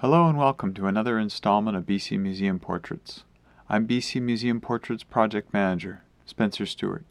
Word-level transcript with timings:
Hello 0.00 0.26
and 0.26 0.38
welcome 0.38 0.72
to 0.72 0.86
another 0.86 1.18
installment 1.18 1.76
of 1.76 1.84
BC 1.84 2.18
Museum 2.18 2.58
Portraits. 2.58 3.24
I'm 3.68 3.86
BC 3.86 4.22
Museum 4.22 4.58
Portraits 4.58 5.02
Project 5.02 5.52
Manager, 5.52 6.04
Spencer 6.24 6.64
Stewart. 6.64 7.04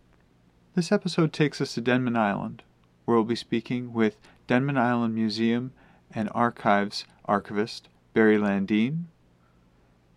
This 0.73 0.91
episode 0.91 1.31
takes 1.31 1.61
us 1.61 1.75
to 1.75 1.81
Denman 1.81 2.17
Island, 2.17 2.63
where 3.05 3.15
we'll 3.15 3.25
be 3.25 3.35
speaking 3.35 3.93
with 3.93 4.17
Denman 4.47 4.75
Island 4.75 5.13
Museum 5.13 5.71
and 6.15 6.31
Archives 6.33 7.05
archivist 7.25 7.89
Barry 8.15 8.39
Landine, 8.39 9.03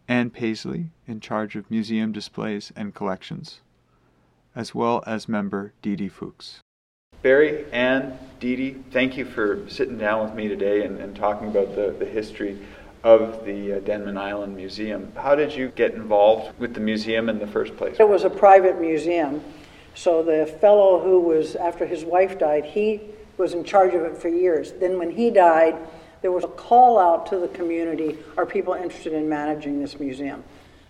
Ann 0.09 0.31
Paisley, 0.31 0.93
in 1.07 1.21
charge 1.21 1.57
of 1.57 1.71
museum 1.71 2.11
displays 2.11 2.73
and 2.75 2.95
collections, 2.95 3.61
as 4.57 4.75
well 4.75 5.05
as 5.07 5.29
member 5.29 5.75
Dee 5.83 5.95
Dee 5.95 6.09
Fuchs. 6.09 6.61
Barry, 7.23 7.71
Ann, 7.71 8.19
Dee 8.41 8.57
Dee, 8.57 8.77
thank 8.91 9.17
you 9.17 9.25
for 9.25 9.69
sitting 9.69 9.97
down 9.97 10.25
with 10.25 10.35
me 10.35 10.49
today 10.49 10.85
and, 10.85 10.99
and 10.99 11.15
talking 11.15 11.47
about 11.47 11.77
the, 11.77 11.95
the 11.97 12.05
history 12.05 12.59
of 13.05 13.45
the 13.45 13.75
uh, 13.75 13.81
Denman 13.81 14.19
Island 14.19 14.57
Museum. 14.57 15.13
How 15.15 15.37
did 15.37 15.55
you 15.55 15.69
get 15.69 15.95
involved 15.95 16.59
with 16.59 16.75
the 16.75 16.81
museum 16.81 17.29
in 17.29 17.39
the 17.39 17.47
first 17.47 17.77
place? 17.77 17.97
It 18.01 18.09
was 18.09 18.25
a 18.25 18.31
private 18.31 18.81
museum. 18.81 19.41
So 19.95 20.25
the 20.25 20.47
fellow 20.61 21.01
who 21.01 21.21
was, 21.21 21.55
after 21.55 21.87
his 21.87 22.05
wife 22.05 22.41
died, 22.41 22.65
he 22.65 23.01
was 23.39 23.55
in 23.55 23.63
charge 23.63 23.95
of 23.95 24.03
it 24.03 24.17
for 24.17 24.29
years. 24.29 24.73
Then 24.73 24.99
when 24.99 25.13
he 25.13 25.31
died, 25.31 25.77
there 26.23 26.33
was 26.33 26.43
a 26.43 26.49
call 26.49 26.99
out 26.99 27.27
to 27.27 27.39
the 27.39 27.49
community 27.49 28.19
are 28.37 28.47
people 28.47 28.75
interested 28.75 29.13
in 29.13 29.29
managing 29.29 29.81
this 29.81 30.01
museum? 30.01 30.43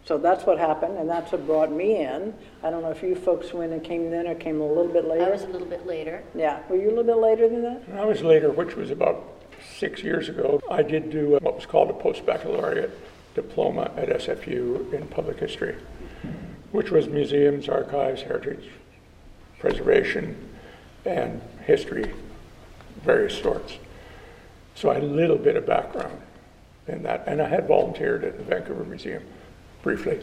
So 0.04 0.18
that's 0.18 0.44
what 0.44 0.58
happened, 0.58 0.98
and 0.98 1.08
that's 1.08 1.30
what 1.30 1.46
brought 1.46 1.70
me 1.70 2.04
in. 2.04 2.34
I 2.62 2.70
don't 2.70 2.82
know 2.82 2.90
if 2.90 3.02
you 3.02 3.14
folks 3.14 3.52
went 3.52 3.72
and 3.72 3.84
came 3.84 4.10
then 4.10 4.26
or 4.26 4.34
came 4.34 4.60
a 4.60 4.66
little 4.66 4.92
bit 4.92 5.04
later. 5.04 5.26
I 5.26 5.30
was 5.30 5.44
a 5.44 5.48
little 5.48 5.66
bit 5.66 5.86
later. 5.86 6.24
Yeah, 6.34 6.60
were 6.68 6.76
you 6.76 6.88
a 6.88 6.94
little 6.94 7.04
bit 7.04 7.18
later 7.18 7.48
than 7.48 7.62
that? 7.62 7.82
I 7.94 8.04
was 8.04 8.22
later, 8.22 8.50
which 8.50 8.74
was 8.74 8.90
about 8.90 9.24
six 9.78 10.02
years 10.02 10.28
ago. 10.28 10.60
I 10.68 10.82
did 10.82 11.10
do 11.10 11.36
uh, 11.36 11.38
what 11.38 11.54
was 11.54 11.66
called 11.66 11.88
a 11.88 11.92
post-baccalaureate 11.92 12.90
diploma 13.36 13.92
at 13.96 14.08
SFU 14.08 14.92
in 14.92 15.06
public 15.06 15.38
history, 15.38 15.76
which 16.72 16.90
was 16.90 17.06
museums, 17.06 17.68
archives, 17.68 18.22
heritage, 18.22 18.70
preservation, 19.60 20.48
and 21.04 21.40
history, 21.64 22.12
various 23.02 23.38
sorts. 23.40 23.78
So 24.74 24.90
I 24.90 24.94
had 24.94 25.04
a 25.04 25.06
little 25.06 25.38
bit 25.38 25.54
of 25.54 25.64
background 25.64 26.20
in 26.88 27.04
that, 27.04 27.22
and 27.28 27.40
I 27.40 27.48
had 27.48 27.68
volunteered 27.68 28.24
at 28.24 28.36
the 28.36 28.42
Vancouver 28.42 28.84
Museum 28.84 29.22
briefly 29.82 30.20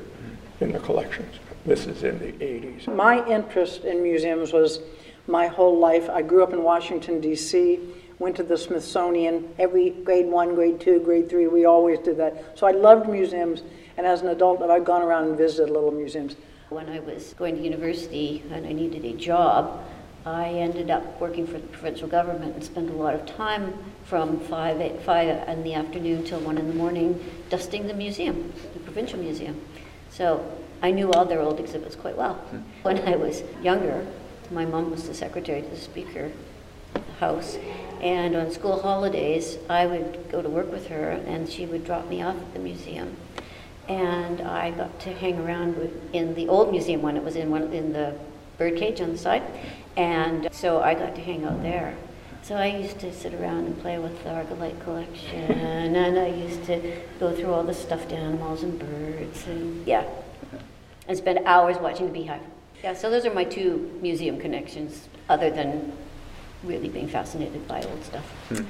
in 0.60 0.72
the 0.72 0.80
collections. 0.80 1.36
This 1.66 1.86
is 1.86 2.04
in 2.04 2.20
the 2.20 2.32
80s. 2.34 2.94
My 2.94 3.26
interest 3.28 3.84
in 3.84 4.02
museums 4.02 4.54
was 4.54 4.80
my 5.28 5.48
whole 5.48 5.78
life. 5.78 6.10
I 6.10 6.22
grew 6.22 6.44
up 6.44 6.54
in 6.54 6.64
Washington, 6.64 7.22
D.C., 7.22 7.80
went 8.18 8.36
to 8.36 8.44
the 8.44 8.58
Smithsonian 8.58 9.48
every 9.58 9.92
grade 9.92 10.26
one, 10.26 10.56
grade 10.56 10.80
two, 10.80 11.00
grade 11.00 11.30
three. 11.30 11.48
We 11.48 11.66
always 11.66 12.00
did 12.00 12.18
that. 12.18 12.58
So 12.58 12.68
I 12.68 12.72
loved 12.72 13.10
museums, 13.10 13.64
and 13.98 14.06
as 14.06 14.22
an 14.22 14.28
adult, 14.30 14.62
I've 14.62 14.86
gone 14.86 15.02
around 15.02 15.30
and 15.30 15.38
visited 15.38 15.72
little 15.72 15.92
museums. 15.92 16.36
When 16.70 16.90
I 16.90 17.00
was 17.00 17.34
going 17.34 17.56
to 17.56 17.62
university 17.62 18.44
and 18.52 18.66
I 18.66 18.74
needed 18.74 19.06
a 19.06 19.14
job, 19.14 19.84
I 20.26 20.50
ended 20.50 20.92
up 20.92 21.20
working 21.20 21.48
for 21.48 21.54
the 21.54 21.68
provincial 21.68 22.08
government 22.08 22.54
and 22.54 22.64
spent 22.64 22.90
a 22.90 22.94
lot 22.94 23.16
of 23.16 23.26
time 23.26 23.74
from 24.04 24.40
5, 24.40 24.82
eight, 24.82 25.02
5 25.02 25.48
in 25.48 25.64
the 25.64 25.74
afternoon 25.74 26.26
till 26.26 26.40
1 26.42 26.58
in 26.58 26.68
the 26.68 26.74
morning 26.74 27.24
dusting 27.50 27.88
the 27.88 27.94
museum, 27.94 28.54
the 28.74 28.79
provincial 29.00 29.20
museum. 29.20 29.62
So 30.10 30.46
I 30.82 30.92
knew 30.92 31.12
all 31.12 31.24
their 31.24 31.40
old 31.40 31.60
exhibits 31.60 31.96
quite 31.96 32.18
well. 32.18 32.34
Hmm. 32.34 32.58
When 32.82 33.00
I 33.08 33.16
was 33.16 33.44
younger, 33.62 34.06
my 34.52 34.66
mom 34.66 34.92
was 34.92 35.08
the 35.08 35.14
secretary 35.14 35.62
to 35.62 35.70
the 35.70 35.78
speaker 35.78 36.32
of 36.96 37.06
the 37.06 37.14
house, 37.14 37.58
and 38.02 38.36
on 38.36 38.52
school 38.52 38.82
holidays, 38.82 39.58
I 39.70 39.86
would 39.86 40.30
go 40.30 40.42
to 40.42 40.50
work 40.50 40.72
with 40.72 40.88
her 40.88 41.12
and 41.12 41.48
she 41.48 41.66
would 41.66 41.86
drop 41.86 42.10
me 42.10 42.22
off 42.22 42.36
at 42.36 42.54
the 42.54 42.60
museum. 42.60 43.16
And 43.88 44.42
I 44.42 44.72
got 44.72 45.00
to 45.02 45.14
hang 45.14 45.40
around 45.40 45.78
with, 45.78 45.92
in 46.14 46.36
the 46.36 46.48
old 46.50 46.72
museum 46.72 47.02
when 47.02 47.16
it 47.16 47.24
was 47.24 47.36
in 47.36 47.50
one 47.50 47.72
in 47.72 47.94
the 47.94 48.16
birdcage 48.58 49.00
on 49.02 49.14
the 49.14 49.18
side. 49.18 49.44
And 49.96 50.50
so 50.52 50.82
I 50.82 50.94
got 50.94 51.16
to 51.16 51.22
hang 51.22 51.46
out 51.46 51.62
there. 51.62 51.96
So 52.42 52.56
I 52.56 52.68
used 52.68 53.00
to 53.00 53.14
sit 53.14 53.34
around 53.34 53.68
and 53.68 53.80
play 53.80 54.00
with 54.00 54.24
the 54.24 54.30
Argillite 54.30 54.82
collection, 54.84 55.52
and 55.96 56.18
I 56.18 56.28
used 56.28 56.64
to 56.66 56.98
go 57.20 57.36
through 57.36 57.54
all 57.54 57.64
the 57.64 57.74
stuffed 57.74 58.12
animals 58.12 58.64
and 58.64 58.80
birds, 58.80 59.46
and 59.46 59.86
yeah, 59.86 60.06
and 61.08 61.18
spend 61.18 61.40
hours 61.46 61.78
watching 61.78 62.08
the 62.08 62.14
beehive. 62.14 62.42
Yeah, 62.84 62.94
so 62.94 63.10
those 63.10 63.26
are 63.26 63.34
my 63.34 63.44
two 63.44 64.00
museum 64.02 64.40
connections, 64.40 65.10
other 65.28 65.52
than 65.52 65.92
really 66.64 66.90
being 66.90 67.08
fascinated 67.08 67.68
by 67.68 67.84
old 67.84 68.04
stuff. 68.04 68.26
Hmm. 68.50 68.64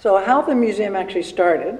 So, 0.00 0.22
how 0.22 0.42
the 0.42 0.54
museum 0.54 0.94
actually 0.96 1.22
started, 1.22 1.78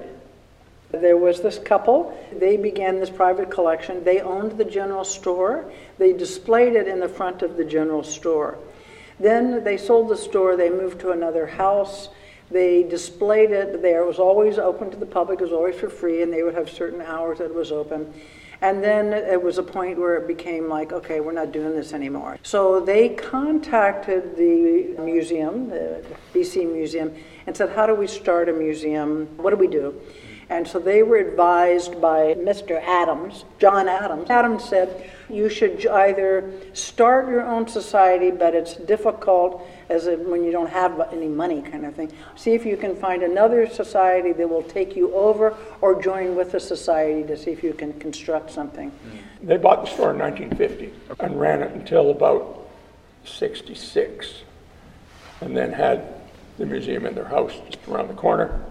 there 0.91 1.17
was 1.17 1.41
this 1.41 1.57
couple. 1.57 2.17
They 2.31 2.55
began 2.55 2.99
this 2.99 3.09
private 3.09 3.49
collection. 3.49 4.03
They 4.03 4.21
owned 4.21 4.57
the 4.57 4.65
general 4.65 5.03
store. 5.03 5.71
They 5.97 6.13
displayed 6.13 6.73
it 6.73 6.87
in 6.87 6.99
the 6.99 7.09
front 7.09 7.41
of 7.41 7.57
the 7.57 7.65
general 7.65 8.03
store. 8.03 8.57
Then 9.19 9.63
they 9.63 9.77
sold 9.77 10.09
the 10.09 10.17
store, 10.17 10.55
they 10.55 10.69
moved 10.69 10.99
to 11.01 11.11
another 11.11 11.45
house. 11.45 12.09
They 12.51 12.83
displayed 12.83 13.51
it 13.51 13.81
there. 13.81 14.03
It 14.03 14.07
was 14.07 14.19
always 14.19 14.59
open 14.59 14.91
to 14.91 14.97
the 14.97 15.05
public, 15.05 15.39
it 15.39 15.43
was 15.43 15.53
always 15.53 15.75
for 15.75 15.89
free, 15.89 16.21
and 16.21 16.31
they 16.31 16.43
would 16.43 16.53
have 16.53 16.69
certain 16.69 17.01
hours 17.01 17.39
that 17.39 17.45
it 17.45 17.55
was 17.55 17.71
open. 17.71 18.13
And 18.61 18.81
then 18.81 19.11
it 19.11 19.41
was 19.41 19.57
a 19.57 19.63
point 19.63 19.97
where 19.97 20.15
it 20.15 20.27
became 20.27 20.69
like, 20.69 20.93
okay, 20.93 21.19
we're 21.19 21.33
not 21.33 21.51
doing 21.51 21.75
this 21.75 21.91
anymore. 21.91 22.37
So 22.43 22.79
they 22.79 23.09
contacted 23.09 24.37
the 24.37 24.95
museum, 24.99 25.69
the 25.69 26.05
BC 26.33 26.71
Museum, 26.71 27.13
and 27.45 27.57
said, 27.57 27.71
how 27.71 27.85
do 27.85 27.93
we 27.93 28.07
start 28.07 28.47
a 28.47 28.53
museum? 28.53 29.27
What 29.35 29.49
do 29.49 29.57
we 29.57 29.67
do? 29.67 29.99
And 30.53 30.67
so 30.67 30.77
they 30.77 31.01
were 31.01 31.17
advised 31.17 31.99
by 31.99 32.35
Mr. 32.35 32.79
Adams, 32.79 33.43
John 33.57 33.89
Adams. 33.89 34.29
Adams 34.29 34.63
said, 34.63 35.09
you 35.27 35.49
should 35.49 35.87
either 35.87 36.53
start 36.73 37.27
your 37.27 37.41
own 37.41 37.67
society, 37.67 38.29
but 38.29 38.53
it's 38.53 38.75
difficult 38.75 39.67
as 39.89 40.05
a, 40.05 40.15
when 40.15 40.43
you 40.43 40.51
don't 40.51 40.69
have 40.69 41.11
any 41.11 41.27
money 41.27 41.63
kind 41.63 41.87
of 41.87 41.95
thing. 41.95 42.11
See 42.35 42.53
if 42.53 42.67
you 42.67 42.77
can 42.77 42.95
find 42.95 43.23
another 43.23 43.67
society 43.67 44.31
that 44.31 44.47
will 44.47 44.61
take 44.61 44.95
you 44.95 45.11
over 45.15 45.57
or 45.81 45.99
join 45.99 46.35
with 46.35 46.51
the 46.51 46.59
society 46.59 47.23
to 47.23 47.35
see 47.35 47.49
if 47.49 47.63
you 47.63 47.73
can 47.73 47.91
construct 47.99 48.51
something. 48.51 48.91
Mm. 48.91 49.47
They 49.47 49.57
bought 49.57 49.83
the 49.83 49.89
store 49.89 50.11
in 50.11 50.19
1950 50.19 50.93
and 51.19 51.39
ran 51.39 51.63
it 51.63 51.71
until 51.71 52.11
about 52.11 52.69
66 53.25 54.43
and 55.41 55.57
then 55.57 55.73
had 55.73 56.21
the 56.59 56.67
museum 56.67 57.07
in 57.07 57.15
their 57.15 57.27
house 57.27 57.53
just 57.65 57.79
around 57.87 58.07
the 58.07 58.13
corner. 58.13 58.63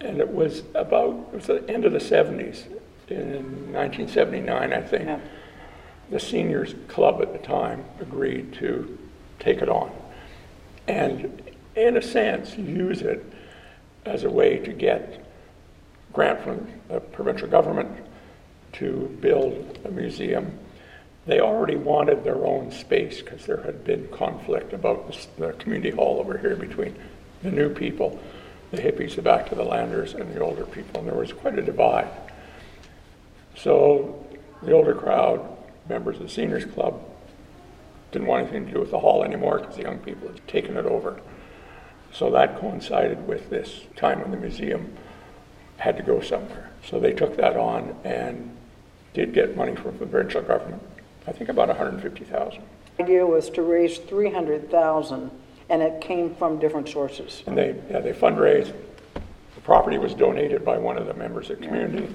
And 0.00 0.18
it 0.18 0.32
was 0.32 0.62
about, 0.74 1.28
it 1.32 1.36
was 1.36 1.46
the 1.46 1.68
end 1.68 1.84
of 1.84 1.92
the 1.92 1.98
70s, 1.98 2.66
in 3.10 3.72
1979, 3.72 4.72
I 4.72 4.80
think. 4.80 5.04
Yeah. 5.04 5.20
The 6.10 6.20
seniors 6.20 6.74
club 6.88 7.20
at 7.22 7.32
the 7.32 7.38
time 7.38 7.84
agreed 8.00 8.52
to 8.54 8.98
take 9.38 9.58
it 9.58 9.68
on. 9.68 9.92
And 10.88 11.42
in 11.76 11.96
a 11.96 12.02
sense, 12.02 12.56
use 12.56 13.02
it 13.02 13.24
as 14.04 14.24
a 14.24 14.30
way 14.30 14.58
to 14.58 14.72
get 14.72 15.24
grant 16.12 16.42
from 16.42 16.66
the 16.88 17.00
provincial 17.00 17.46
government 17.46 17.90
to 18.72 19.16
build 19.20 19.78
a 19.84 19.90
museum. 19.90 20.58
They 21.26 21.40
already 21.40 21.76
wanted 21.76 22.24
their 22.24 22.44
own 22.44 22.72
space 22.72 23.22
because 23.22 23.46
there 23.46 23.62
had 23.62 23.84
been 23.84 24.08
conflict 24.08 24.72
about 24.72 25.12
the, 25.12 25.46
the 25.46 25.52
community 25.54 25.90
hall 25.90 26.18
over 26.18 26.38
here 26.38 26.56
between 26.56 26.96
the 27.42 27.50
new 27.50 27.72
people 27.72 28.20
the 28.70 28.78
hippies, 28.78 29.16
the 29.16 29.22
back 29.22 29.48
to 29.48 29.54
the 29.54 29.64
landers, 29.64 30.14
and 30.14 30.32
the 30.32 30.40
older 30.40 30.64
people, 30.64 31.00
and 31.00 31.08
there 31.08 31.16
was 31.16 31.32
quite 31.32 31.58
a 31.58 31.62
divide. 31.62 32.08
So 33.56 34.24
the 34.62 34.72
older 34.72 34.94
crowd, 34.94 35.44
members 35.88 36.16
of 36.16 36.22
the 36.22 36.28
seniors 36.28 36.64
club, 36.64 37.02
didn't 38.12 38.28
want 38.28 38.42
anything 38.42 38.66
to 38.66 38.72
do 38.72 38.80
with 38.80 38.90
the 38.90 38.98
hall 38.98 39.24
anymore 39.24 39.58
because 39.58 39.76
the 39.76 39.82
young 39.82 39.98
people 39.98 40.28
had 40.28 40.46
taken 40.48 40.76
it 40.76 40.86
over. 40.86 41.20
So 42.12 42.30
that 42.30 42.58
coincided 42.58 43.26
with 43.26 43.50
this 43.50 43.82
time 43.96 44.20
when 44.20 44.30
the 44.30 44.36
museum 44.36 44.92
had 45.76 45.96
to 45.96 46.02
go 46.02 46.20
somewhere. 46.20 46.70
So 46.84 46.98
they 46.98 47.12
took 47.12 47.36
that 47.36 47.56
on 47.56 47.96
and 48.04 48.56
did 49.14 49.32
get 49.32 49.56
money 49.56 49.74
from 49.74 49.98
the 49.98 50.06
provincial 50.06 50.42
government. 50.42 50.82
I 51.26 51.32
think 51.32 51.50
about 51.50 51.68
150,000. 51.68 52.62
The 52.96 53.02
idea 53.04 53.26
was 53.26 53.50
to 53.50 53.62
raise 53.62 53.98
300,000 53.98 55.30
and 55.70 55.80
it 55.82 56.00
came 56.00 56.34
from 56.34 56.58
different 56.58 56.88
sources. 56.88 57.44
And 57.46 57.56
they, 57.56 57.76
yeah, 57.88 58.00
they 58.00 58.12
fundraised. 58.12 58.72
The 59.54 59.60
property 59.62 59.98
was 59.98 60.14
donated 60.14 60.64
by 60.64 60.76
one 60.76 60.98
of 60.98 61.06
the 61.06 61.14
members 61.14 61.48
of 61.48 61.60
the 61.60 61.66
community. 61.66 62.12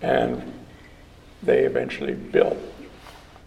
And 0.00 0.54
they 1.42 1.64
eventually 1.64 2.14
built 2.14 2.56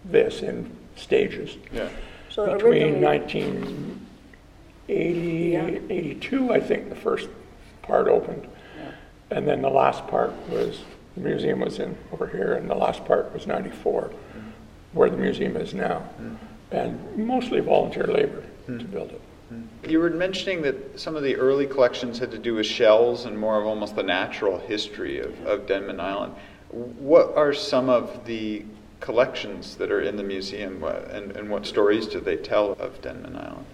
this 0.04 0.42
in 0.42 0.70
stages. 0.96 1.56
Yeah. 1.72 1.88
So 2.28 2.52
Between 2.52 2.82
originally- 2.82 3.00
1980, 3.00 5.50
Yeah. 5.52 5.78
82, 5.88 6.52
I 6.52 6.60
think 6.60 6.90
the 6.90 6.94
first 6.94 7.30
part 7.82 8.06
opened. 8.06 8.46
And 9.30 9.48
then 9.48 9.62
the 9.62 9.70
last 9.70 10.06
part 10.08 10.32
was, 10.48 10.82
the 11.14 11.20
museum 11.20 11.60
was 11.60 11.78
in 11.78 11.96
over 12.12 12.26
here, 12.26 12.54
and 12.54 12.68
the 12.68 12.74
last 12.74 13.04
part 13.04 13.32
was 13.32 13.46
94, 13.46 14.02
mm-hmm. 14.02 14.40
where 14.92 15.08
the 15.08 15.16
museum 15.16 15.56
is 15.56 15.72
now. 15.72 16.02
Mm-hmm. 16.20 16.34
And 16.72 17.16
mostly 17.16 17.60
volunteer 17.60 18.06
labor 18.06 18.44
to 18.66 18.84
build 18.84 19.10
it. 19.10 19.20
You 19.88 19.98
were 19.98 20.10
mentioning 20.10 20.62
that 20.62 21.00
some 21.00 21.16
of 21.16 21.24
the 21.24 21.34
early 21.34 21.66
collections 21.66 22.18
had 22.18 22.30
to 22.30 22.38
do 22.38 22.54
with 22.54 22.66
shells 22.66 23.24
and 23.24 23.36
more 23.36 23.60
of 23.60 23.66
almost 23.66 23.96
the 23.96 24.02
natural 24.02 24.58
history 24.58 25.18
of, 25.18 25.44
of 25.44 25.66
Denman 25.66 25.98
Island. 25.98 26.34
What 26.70 27.36
are 27.36 27.52
some 27.52 27.88
of 27.88 28.24
the 28.26 28.64
collections 29.00 29.74
that 29.76 29.90
are 29.90 30.02
in 30.02 30.16
the 30.16 30.22
museum 30.22 30.84
uh, 30.84 30.92
and, 31.10 31.32
and 31.32 31.50
what 31.50 31.66
stories 31.66 32.06
do 32.06 32.20
they 32.20 32.36
tell 32.36 32.72
of 32.72 33.00
Denman 33.02 33.36
Island? 33.36 33.66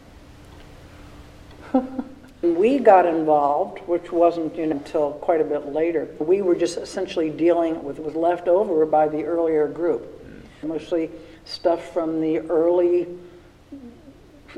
We 2.43 2.79
got 2.79 3.07
involved, 3.07 3.79
which 3.87 4.13
wasn't 4.13 4.55
you 4.57 4.67
know, 4.67 4.77
until 4.77 5.13
quite 5.13 5.41
a 5.41 5.45
bit 5.45 5.73
later. 5.73 6.07
We 6.19 6.43
were 6.43 6.55
just 6.55 6.77
essentially 6.77 7.31
dealing 7.31 7.83
with 7.83 7.99
what 7.99 8.07
was 8.07 8.15
left 8.15 8.47
over 8.47 8.85
by 8.85 9.09
the 9.09 9.25
earlier 9.25 9.67
group. 9.67 10.23
Mostly 10.63 11.11
stuff 11.47 11.93
from 11.93 12.21
the 12.21 12.41
early 12.51 13.07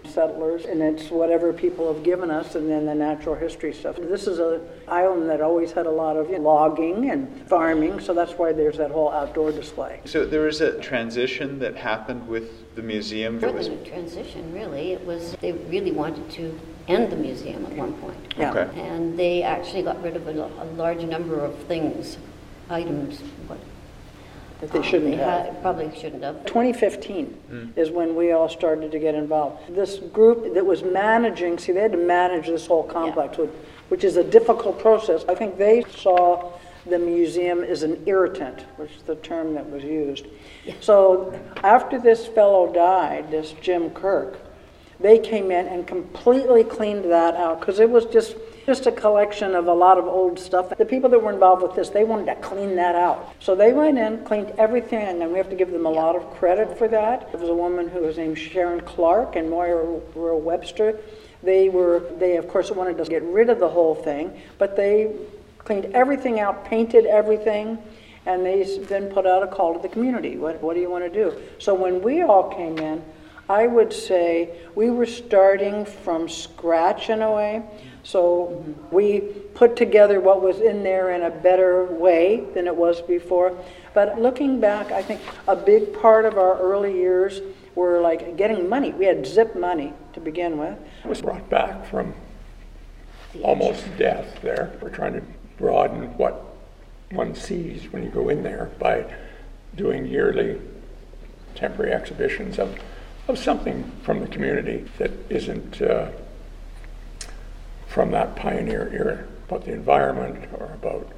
settlers, 0.04 0.64
and 0.64 0.82
it's 0.82 1.10
whatever 1.10 1.52
people 1.52 1.92
have 1.92 2.02
given 2.02 2.30
us, 2.30 2.54
and 2.54 2.68
then 2.68 2.86
the 2.86 2.94
natural 2.94 3.34
history 3.34 3.72
stuff. 3.72 3.96
This 3.96 4.26
is 4.26 4.38
an 4.38 4.60
island 4.86 5.28
that 5.28 5.40
always 5.40 5.72
had 5.72 5.86
a 5.86 5.90
lot 5.90 6.16
of 6.16 6.30
you 6.30 6.38
know, 6.38 6.44
logging 6.44 7.10
and 7.10 7.48
farming, 7.48 8.00
so 8.00 8.14
that's 8.14 8.32
why 8.32 8.52
there's 8.52 8.78
that 8.78 8.90
whole 8.90 9.10
outdoor 9.10 9.52
display. 9.52 10.00
So 10.04 10.24
there 10.24 10.42
was 10.42 10.60
a 10.60 10.78
transition 10.80 11.58
that 11.58 11.76
happened 11.76 12.26
with 12.28 12.74
the 12.74 12.82
museum. 12.82 13.40
More 13.40 13.50
It 13.50 13.54
was 13.54 13.66
a 13.68 13.76
transition, 13.84 14.52
really. 14.52 14.92
It 14.92 15.04
was, 15.04 15.36
they 15.40 15.52
really 15.52 15.92
wanted 15.92 16.30
to 16.32 16.58
end 16.86 17.12
the 17.12 17.16
museum 17.16 17.66
at 17.66 17.72
one 17.72 17.92
point. 17.94 18.34
Yeah. 18.36 18.52
Okay. 18.52 18.80
And 18.80 19.18
they 19.18 19.42
actually 19.42 19.82
got 19.82 20.02
rid 20.02 20.16
of 20.16 20.26
a, 20.26 20.32
a 20.32 20.64
large 20.76 21.02
number 21.02 21.38
of 21.44 21.56
things, 21.64 22.18
items, 22.70 23.20
what. 23.46 23.58
That 24.60 24.72
they 24.72 24.82
shouldn't 24.82 25.14
have. 25.14 25.62
Probably 25.62 25.96
shouldn't 25.96 26.24
have. 26.24 26.44
2015 26.44 27.26
hmm. 27.26 27.66
is 27.76 27.90
when 27.90 28.16
we 28.16 28.32
all 28.32 28.48
started 28.48 28.90
to 28.90 28.98
get 28.98 29.14
involved. 29.14 29.74
This 29.74 29.98
group 29.98 30.54
that 30.54 30.66
was 30.66 30.82
managing, 30.82 31.58
see, 31.58 31.72
they 31.72 31.80
had 31.80 31.92
to 31.92 31.98
manage 31.98 32.46
this 32.46 32.66
whole 32.66 32.82
complex, 32.82 33.38
which, 33.38 33.50
which 33.88 34.04
is 34.04 34.16
a 34.16 34.24
difficult 34.24 34.80
process. 34.80 35.24
I 35.28 35.36
think 35.36 35.58
they 35.58 35.84
saw 35.96 36.52
the 36.86 36.98
museum 36.98 37.62
as 37.62 37.82
an 37.82 38.02
irritant, 38.06 38.62
which 38.76 38.90
is 38.90 39.02
the 39.02 39.16
term 39.16 39.54
that 39.54 39.68
was 39.70 39.84
used. 39.84 40.26
So 40.80 41.38
after 41.62 42.00
this 42.00 42.26
fellow 42.26 42.72
died, 42.72 43.30
this 43.30 43.52
Jim 43.60 43.90
Kirk, 43.90 44.38
they 45.00 45.18
came 45.18 45.50
in 45.50 45.66
and 45.66 45.86
completely 45.86 46.64
cleaned 46.64 47.04
that 47.04 47.34
out 47.36 47.60
because 47.60 47.78
it 47.78 47.88
was 47.88 48.06
just 48.06 48.34
just 48.68 48.86
a 48.86 48.92
collection 48.92 49.54
of 49.54 49.66
a 49.66 49.72
lot 49.72 49.96
of 49.96 50.04
old 50.06 50.38
stuff. 50.38 50.68
The 50.76 50.84
people 50.84 51.08
that 51.08 51.22
were 51.22 51.32
involved 51.32 51.62
with 51.62 51.74
this, 51.74 51.88
they 51.88 52.04
wanted 52.04 52.26
to 52.26 52.34
clean 52.34 52.76
that 52.76 52.94
out. 52.94 53.32
So 53.40 53.54
they 53.54 53.72
went 53.72 53.96
in, 53.96 54.22
cleaned 54.26 54.50
everything, 54.58 55.22
and 55.22 55.32
we 55.32 55.38
have 55.38 55.48
to 55.48 55.56
give 55.56 55.70
them 55.70 55.86
a 55.86 55.90
lot 55.90 56.14
of 56.14 56.30
credit 56.34 56.76
for 56.76 56.86
that. 56.88 57.32
There 57.32 57.40
was 57.40 57.48
a 57.48 57.54
woman 57.54 57.88
who 57.88 58.00
was 58.00 58.18
named 58.18 58.36
Sharon 58.36 58.82
Clark 58.82 59.36
and 59.36 59.48
Moira 59.48 60.36
Webster. 60.36 61.00
They 61.42 61.70
were 61.70 62.00
they 62.18 62.36
of 62.36 62.46
course 62.46 62.70
wanted 62.70 62.98
to 62.98 63.04
get 63.06 63.22
rid 63.22 63.48
of 63.48 63.58
the 63.58 63.70
whole 63.70 63.94
thing, 63.94 64.38
but 64.58 64.76
they 64.76 65.16
cleaned 65.56 65.86
everything 65.94 66.38
out, 66.38 66.66
painted 66.66 67.06
everything, 67.06 67.78
and 68.26 68.44
they 68.44 68.64
then 68.80 69.08
put 69.08 69.26
out 69.26 69.42
a 69.42 69.46
call 69.46 69.72
to 69.72 69.80
the 69.80 69.88
community. 69.88 70.36
What, 70.36 70.60
what 70.60 70.74
do 70.74 70.80
you 70.80 70.90
want 70.90 71.10
to 71.10 71.10
do? 71.10 71.40
So 71.58 71.72
when 71.72 72.02
we 72.02 72.20
all 72.20 72.54
came 72.54 72.76
in, 72.76 73.02
I 73.48 73.66
would 73.66 73.94
say 73.94 74.50
we 74.74 74.90
were 74.90 75.06
starting 75.06 75.86
from 75.86 76.28
scratch 76.28 77.08
in 77.08 77.22
a 77.22 77.32
way. 77.32 77.62
So 78.08 78.64
we 78.90 79.20
put 79.52 79.76
together 79.76 80.18
what 80.18 80.40
was 80.40 80.60
in 80.60 80.82
there 80.82 81.10
in 81.10 81.24
a 81.24 81.30
better 81.30 81.84
way 81.84 82.42
than 82.54 82.66
it 82.66 82.74
was 82.74 83.02
before. 83.02 83.54
But 83.92 84.18
looking 84.18 84.60
back, 84.60 84.90
I 84.90 85.02
think 85.02 85.20
a 85.46 85.54
big 85.54 85.92
part 85.92 86.24
of 86.24 86.38
our 86.38 86.58
early 86.58 86.94
years 86.94 87.42
were 87.74 88.00
like 88.00 88.38
getting 88.38 88.66
money. 88.66 88.92
We 88.92 89.04
had 89.04 89.26
zip 89.26 89.54
money 89.54 89.92
to 90.14 90.20
begin 90.20 90.56
with. 90.56 90.78
I 91.04 91.08
was 91.08 91.20
brought 91.20 91.50
back 91.50 91.84
from 91.84 92.14
almost 93.42 93.84
death 93.98 94.40
there. 94.40 94.72
We're 94.80 94.88
trying 94.88 95.12
to 95.12 95.22
broaden 95.58 96.16
what 96.16 96.42
one 97.10 97.34
sees 97.34 97.92
when 97.92 98.02
you 98.02 98.08
go 98.08 98.30
in 98.30 98.42
there 98.42 98.70
by 98.78 99.04
doing 99.76 100.06
yearly 100.06 100.58
temporary 101.54 101.92
exhibitions 101.92 102.58
of, 102.58 102.74
of 103.28 103.36
something 103.38 103.84
from 104.02 104.20
the 104.20 104.28
community 104.28 104.86
that 104.96 105.10
isn't 105.28 105.82
uh, 105.82 106.10
from 107.88 108.10
that 108.12 108.36
pioneer 108.36 108.90
era 108.92 109.24
about 109.48 109.64
the 109.64 109.72
environment 109.72 110.48
or 110.52 110.66
about 110.74 111.10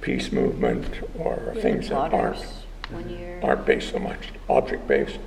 peace 0.00 0.30
movement 0.30 0.86
or 1.18 1.52
We 1.54 1.60
things 1.60 1.88
that 1.88 1.96
aren't, 1.96 2.12
Potters 2.12 2.62
One 2.90 3.08
year. 3.08 3.40
aren't 3.42 3.64
based 3.64 3.90
so 3.90 3.98
much 3.98 4.28
object 4.48 4.86
based. 4.86 5.18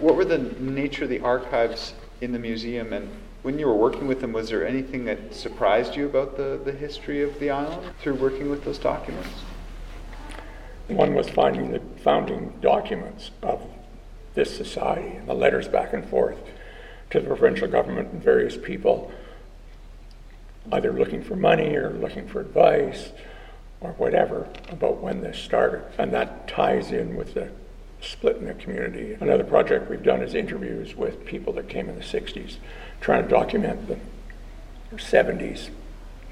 What 0.00 0.16
were 0.16 0.24
the 0.24 0.38
nature 0.38 1.04
of 1.04 1.10
the 1.10 1.20
archives 1.20 1.94
in 2.20 2.32
the 2.32 2.38
museum, 2.38 2.92
and 2.92 3.08
when 3.42 3.58
you 3.58 3.66
were 3.66 3.74
working 3.74 4.06
with 4.06 4.20
them, 4.20 4.32
was 4.32 4.48
there 4.50 4.66
anything 4.66 5.04
that 5.04 5.34
surprised 5.34 5.96
you 5.96 6.06
about 6.06 6.36
the, 6.36 6.60
the 6.64 6.72
history 6.72 7.22
of 7.22 7.38
the 7.38 7.50
island 7.50 7.94
through 8.00 8.14
working 8.14 8.50
with 8.50 8.64
those 8.64 8.78
documents? 8.78 9.28
One 10.88 11.14
was 11.14 11.28
finding 11.28 11.72
the 11.72 11.80
founding 12.02 12.52
documents 12.60 13.30
of 13.42 13.62
this 14.34 14.54
society 14.54 15.16
and 15.16 15.28
the 15.28 15.34
letters 15.34 15.66
back 15.66 15.92
and 15.92 16.06
forth 16.06 16.38
to 17.10 17.20
the 17.20 17.26
provincial 17.26 17.68
government 17.68 18.12
and 18.12 18.22
various 18.22 18.56
people, 18.56 19.10
either 20.72 20.92
looking 20.92 21.22
for 21.22 21.36
money 21.36 21.76
or 21.76 21.90
looking 21.90 22.26
for 22.26 22.40
advice 22.40 23.10
or 23.80 23.92
whatever 23.92 24.48
about 24.70 24.98
when 25.02 25.20
this 25.20 25.38
started. 25.38 25.82
And 25.98 26.12
that 26.12 26.48
ties 26.48 26.92
in 26.92 27.16
with 27.16 27.34
the 27.34 27.50
split 28.00 28.36
in 28.36 28.46
the 28.46 28.54
community. 28.54 29.16
Another 29.20 29.44
project 29.44 29.90
we've 29.90 30.02
done 30.02 30.22
is 30.22 30.34
interviews 30.34 30.94
with 30.96 31.24
people 31.24 31.52
that 31.54 31.68
came 31.68 31.88
in 31.88 31.96
the 31.96 32.04
60s, 32.04 32.56
trying 33.00 33.22
to 33.22 33.28
document 33.28 33.88
the 33.88 33.98
70s 34.96 35.70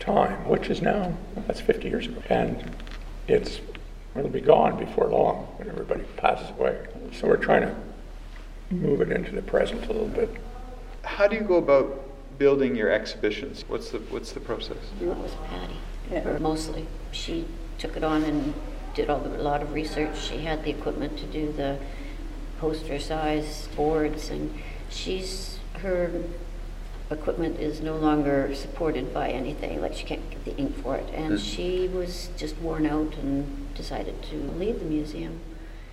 time, 0.00 0.48
which 0.48 0.68
is 0.68 0.82
now, 0.82 1.16
that's 1.46 1.60
50 1.60 1.88
years 1.88 2.06
ago. 2.06 2.22
And 2.28 2.70
it's, 3.28 3.60
it'll 4.14 4.28
be 4.28 4.40
gone 4.40 4.78
before 4.78 5.08
long 5.08 5.46
when 5.56 5.68
everybody 5.68 6.04
passes 6.16 6.50
away. 6.50 6.86
So 7.12 7.28
we're 7.28 7.36
trying 7.36 7.62
to 7.62 7.74
move 8.70 9.00
it 9.00 9.10
into 9.10 9.32
the 9.32 9.42
present 9.42 9.84
a 9.84 9.92
little 9.92 10.08
bit. 10.08 10.30
How 11.02 11.26
do 11.26 11.36
you 11.36 11.42
go 11.42 11.56
about 11.56 12.02
building 12.38 12.74
your 12.76 12.90
exhibitions? 12.90 13.64
What's 13.68 13.90
the, 13.90 13.98
what's 13.98 14.32
the 14.32 14.40
process? 14.40 14.78
That 15.00 15.16
was 15.16 15.32
Patty, 15.48 15.76
Yeah. 16.10 16.38
mostly. 16.38 16.86
She 17.12 17.46
took 17.78 17.96
it 17.96 18.04
on 18.04 18.22
and 18.24 18.54
did 18.94 19.10
all 19.10 19.20
the, 19.20 19.40
a 19.40 19.42
lot 19.42 19.62
of 19.62 19.72
research. 19.72 20.18
She 20.18 20.38
had 20.38 20.64
the 20.64 20.70
equipment 20.70 21.18
to 21.18 21.24
do 21.26 21.52
the 21.52 21.78
poster 22.58 22.98
size 22.98 23.68
boards, 23.76 24.30
and 24.30 24.54
she's 24.88 25.58
her 25.80 26.10
equipment 27.10 27.60
is 27.60 27.80
no 27.80 27.96
longer 27.96 28.54
supported 28.54 29.12
by 29.12 29.28
anything. 29.28 29.80
Like 29.80 29.94
she 29.94 30.04
can't 30.04 30.28
get 30.30 30.44
the 30.44 30.56
ink 30.56 30.82
for 30.82 30.96
it, 30.96 31.08
and 31.14 31.32
hmm. 31.32 31.36
she 31.36 31.88
was 31.88 32.30
just 32.36 32.56
worn 32.58 32.86
out 32.86 33.14
and 33.16 33.74
decided 33.74 34.22
to 34.30 34.36
leave 34.36 34.78
the 34.78 34.86
museum. 34.86 35.40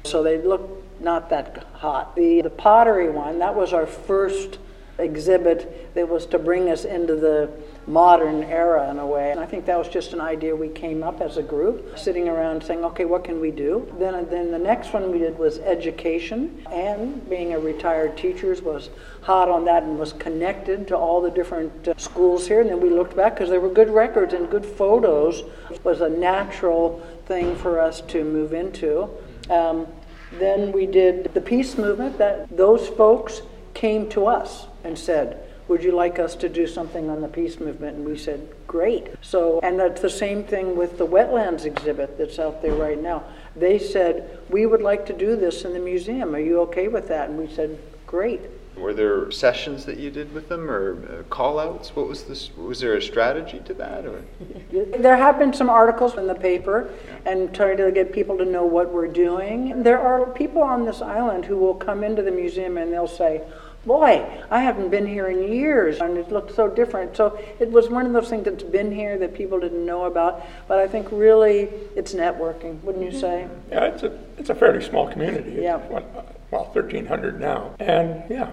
So 0.03 0.23
they 0.23 0.41
look 0.41 0.83
not 0.99 1.29
that 1.29 1.65
hot. 1.73 2.15
The, 2.15 2.41
the 2.41 2.49
pottery 2.49 3.09
one, 3.09 3.39
that 3.39 3.55
was 3.55 3.73
our 3.73 3.85
first 3.85 4.59
exhibit 5.01 5.93
that 5.95 6.07
was 6.07 6.25
to 6.27 6.39
bring 6.39 6.69
us 6.69 6.85
into 6.85 7.15
the 7.15 7.49
modern 7.87 8.43
era 8.43 8.89
in 8.91 8.99
a 8.99 9.05
way. 9.05 9.31
And 9.31 9.39
I 9.39 9.45
think 9.45 9.65
that 9.65 9.77
was 9.77 9.89
just 9.89 10.13
an 10.13 10.21
idea 10.21 10.55
we 10.55 10.69
came 10.69 11.03
up 11.03 11.21
as 11.21 11.37
a 11.37 11.43
group, 11.43 11.97
sitting 11.97 12.29
around 12.29 12.63
saying, 12.63 12.85
okay, 12.85 13.05
what 13.05 13.23
can 13.23 13.39
we 13.39 13.51
do? 13.51 13.91
Then, 13.97 14.27
then 14.29 14.51
the 14.51 14.59
next 14.59 14.93
one 14.93 15.11
we 15.11 15.17
did 15.17 15.37
was 15.37 15.59
education. 15.59 16.65
And 16.71 17.27
being 17.29 17.53
a 17.53 17.59
retired 17.59 18.17
teacher 18.17 18.55
was 18.63 18.89
hot 19.21 19.49
on 19.49 19.65
that 19.65 19.83
and 19.83 19.97
was 19.97 20.13
connected 20.13 20.87
to 20.89 20.97
all 20.97 21.21
the 21.21 21.31
different 21.31 21.87
uh, 21.87 21.93
schools 21.97 22.47
here. 22.47 22.61
And 22.61 22.69
then 22.69 22.79
we 22.79 22.89
looked 22.89 23.15
back 23.15 23.35
because 23.35 23.49
there 23.49 23.61
were 23.61 23.69
good 23.69 23.89
records 23.89 24.33
and 24.33 24.49
good 24.49 24.65
photos. 24.65 25.43
It 25.69 25.83
was 25.83 26.01
a 26.01 26.09
natural 26.09 26.99
thing 27.25 27.55
for 27.55 27.79
us 27.79 28.01
to 28.01 28.23
move 28.23 28.53
into. 28.53 29.09
Um, 29.49 29.87
then 30.33 30.71
we 30.71 30.85
did 30.85 31.33
the 31.33 31.41
peace 31.41 31.77
movement. 31.77 32.17
That 32.17 32.55
those 32.55 32.87
folks 32.87 33.41
came 33.73 34.09
to 34.09 34.27
us 34.27 34.67
and 34.83 34.97
said, 34.97 35.37
"Would 35.67 35.83
you 35.83 35.91
like 35.91 36.19
us 36.19 36.35
to 36.35 36.49
do 36.49 36.67
something 36.67 37.09
on 37.09 37.21
the 37.21 37.27
peace 37.27 37.59
movement?" 37.59 37.97
And 37.97 38.05
we 38.05 38.17
said, 38.17 38.47
"Great." 38.67 39.07
So, 39.21 39.59
and 39.63 39.79
that's 39.79 40.01
the 40.01 40.09
same 40.09 40.43
thing 40.43 40.75
with 40.75 40.97
the 40.97 41.07
wetlands 41.07 41.65
exhibit 41.65 42.17
that's 42.17 42.39
out 42.39 42.61
there 42.61 42.73
right 42.73 43.01
now. 43.01 43.23
They 43.55 43.79
said, 43.79 44.39
"We 44.49 44.65
would 44.65 44.81
like 44.81 45.05
to 45.07 45.13
do 45.13 45.35
this 45.35 45.63
in 45.65 45.73
the 45.73 45.79
museum. 45.79 46.35
Are 46.35 46.39
you 46.39 46.61
okay 46.61 46.87
with 46.87 47.07
that?" 47.07 47.29
And 47.29 47.37
we 47.37 47.47
said, 47.47 47.77
"Great." 48.07 48.41
Were 48.77 48.93
there 48.93 49.29
sessions 49.31 49.85
that 49.85 49.97
you 49.97 50.09
did 50.09 50.33
with 50.33 50.47
them 50.47 50.71
or 50.71 50.93
uh, 50.93 51.23
call 51.23 51.59
outs? 51.59 51.93
What 51.93 52.07
was 52.07 52.23
this? 52.23 52.55
Was 52.55 52.79
there 52.79 52.95
a 52.95 53.01
strategy 53.01 53.61
to 53.65 53.73
that? 53.75 54.05
Or? 54.05 54.23
There 54.71 55.17
have 55.17 55.37
been 55.37 55.53
some 55.53 55.69
articles 55.69 56.17
in 56.17 56.25
the 56.27 56.35
paper 56.35 56.89
and 57.25 57.53
trying 57.53 57.77
to 57.77 57.91
get 57.91 58.13
people 58.13 58.37
to 58.37 58.45
know 58.45 58.65
what 58.65 58.89
we're 58.89 59.07
doing. 59.07 59.83
There 59.83 59.99
are 59.99 60.25
people 60.25 60.61
on 60.61 60.85
this 60.85 61.01
island 61.01 61.43
who 61.45 61.57
will 61.57 61.75
come 61.75 62.03
into 62.03 62.21
the 62.21 62.31
museum 62.31 62.77
and 62.77 62.93
they'll 62.93 63.07
say, 63.07 63.41
Boy, 63.85 64.23
I 64.51 64.61
haven't 64.61 64.89
been 64.89 65.07
here 65.07 65.27
in 65.27 65.51
years, 65.51 65.99
and 66.01 66.15
it 66.15 66.31
looks 66.31 66.53
so 66.53 66.67
different. 66.67 67.17
So 67.17 67.39
it 67.59 67.71
was 67.71 67.89
one 67.89 68.05
of 68.05 68.13
those 68.13 68.29
things 68.29 68.45
that's 68.45 68.63
been 68.63 68.91
here 68.91 69.17
that 69.17 69.33
people 69.33 69.59
didn't 69.59 69.85
know 69.85 70.05
about. 70.05 70.45
But 70.67 70.77
I 70.77 70.87
think 70.87 71.07
really 71.11 71.61
it's 71.95 72.13
networking, 72.13 72.81
wouldn't 72.83 73.03
you 73.03 73.17
say? 73.17 73.47
Mm-hmm. 73.47 73.73
Yeah, 73.73 73.85
it's 73.85 74.03
a, 74.03 74.19
it's 74.37 74.49
a 74.51 74.55
fairly 74.55 74.83
small 74.83 75.07
community. 75.11 75.53
It's 75.53 75.63
Yeah. 75.63 75.77
Well, 75.77 76.03
1,300 76.51 77.39
now. 77.39 77.73
And 77.79 78.23
yeah, 78.29 78.51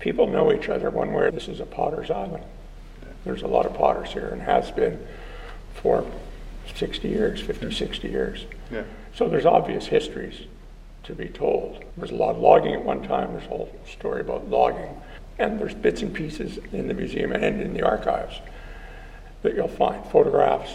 people 0.00 0.26
know 0.26 0.52
each 0.52 0.68
other 0.68 0.90
one 0.90 1.14
way. 1.14 1.30
This 1.30 1.48
is 1.48 1.60
a 1.60 1.66
potter's 1.66 2.10
island. 2.10 2.44
There's 3.24 3.42
a 3.42 3.48
lot 3.48 3.64
of 3.64 3.74
potters 3.74 4.12
here 4.12 4.28
and 4.28 4.42
has 4.42 4.70
been 4.70 5.06
for 5.74 6.04
60 6.74 7.08
years, 7.08 7.40
50, 7.40 7.72
60 7.72 8.08
years. 8.08 8.44
Yeah. 8.70 8.82
So 9.14 9.28
there's 9.28 9.46
obvious 9.46 9.86
histories 9.86 10.42
to 11.08 11.14
be 11.14 11.26
told. 11.28 11.82
There's 11.96 12.10
a 12.12 12.14
lot 12.14 12.36
of 12.36 12.38
logging 12.38 12.74
at 12.74 12.84
one 12.84 13.02
time. 13.02 13.32
There's 13.32 13.44
a 13.46 13.48
whole 13.48 13.74
story 13.90 14.20
about 14.20 14.48
logging. 14.48 14.94
And 15.38 15.58
there's 15.58 15.74
bits 15.74 16.02
and 16.02 16.12
pieces 16.14 16.58
in 16.72 16.86
the 16.86 16.94
museum 16.94 17.32
and 17.32 17.60
in 17.60 17.72
the 17.74 17.82
archives 17.82 18.36
that 19.42 19.54
you'll 19.54 19.68
find 19.68 20.04
photographs, 20.06 20.72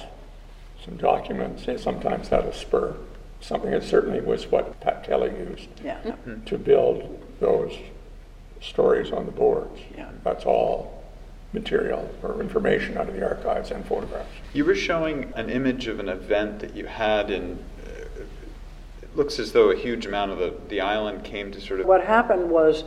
some 0.84 0.98
documents, 0.98 1.68
and 1.68 1.80
sometimes 1.80 2.30
that'll 2.30 2.52
spur 2.54 2.96
something. 3.42 3.72
It 3.72 3.84
certainly 3.84 4.22
was 4.22 4.48
what 4.52 4.80
Pat 4.82 5.04
Kelly 5.04 5.32
used 5.50 5.68
Yeah. 5.84 5.98
to 6.46 6.58
build 6.58 7.22
those 7.40 7.74
stories 8.62 9.12
on 9.12 9.26
the 9.26 9.32
boards. 9.32 9.80
Yeah. 9.96 10.08
That's 10.24 10.46
all 10.46 11.04
material 11.52 12.10
or 12.24 12.42
information 12.42 12.98
out 12.98 13.08
of 13.08 13.14
the 13.16 13.24
archives 13.24 13.70
and 13.70 13.86
photographs. 13.86 14.30
You 14.54 14.66
were 14.66 14.74
showing 14.76 15.32
an 15.36 15.50
image 15.50 15.88
of 15.88 16.00
an 16.00 16.10
event 16.10 16.60
that 16.60 16.76
you 16.76 16.86
had 16.88 17.30
in. 17.30 17.60
Looks 19.16 19.40
as 19.40 19.52
though 19.52 19.70
a 19.70 19.76
huge 19.76 20.06
amount 20.06 20.32
of 20.32 20.40
the, 20.40 20.54
the 20.70 20.82
island 20.82 21.24
came 21.24 21.52
to 21.52 21.62
sort 21.62 21.80
of. 21.80 21.86
What 21.86 22.04
happened 22.04 22.50
was 22.50 22.84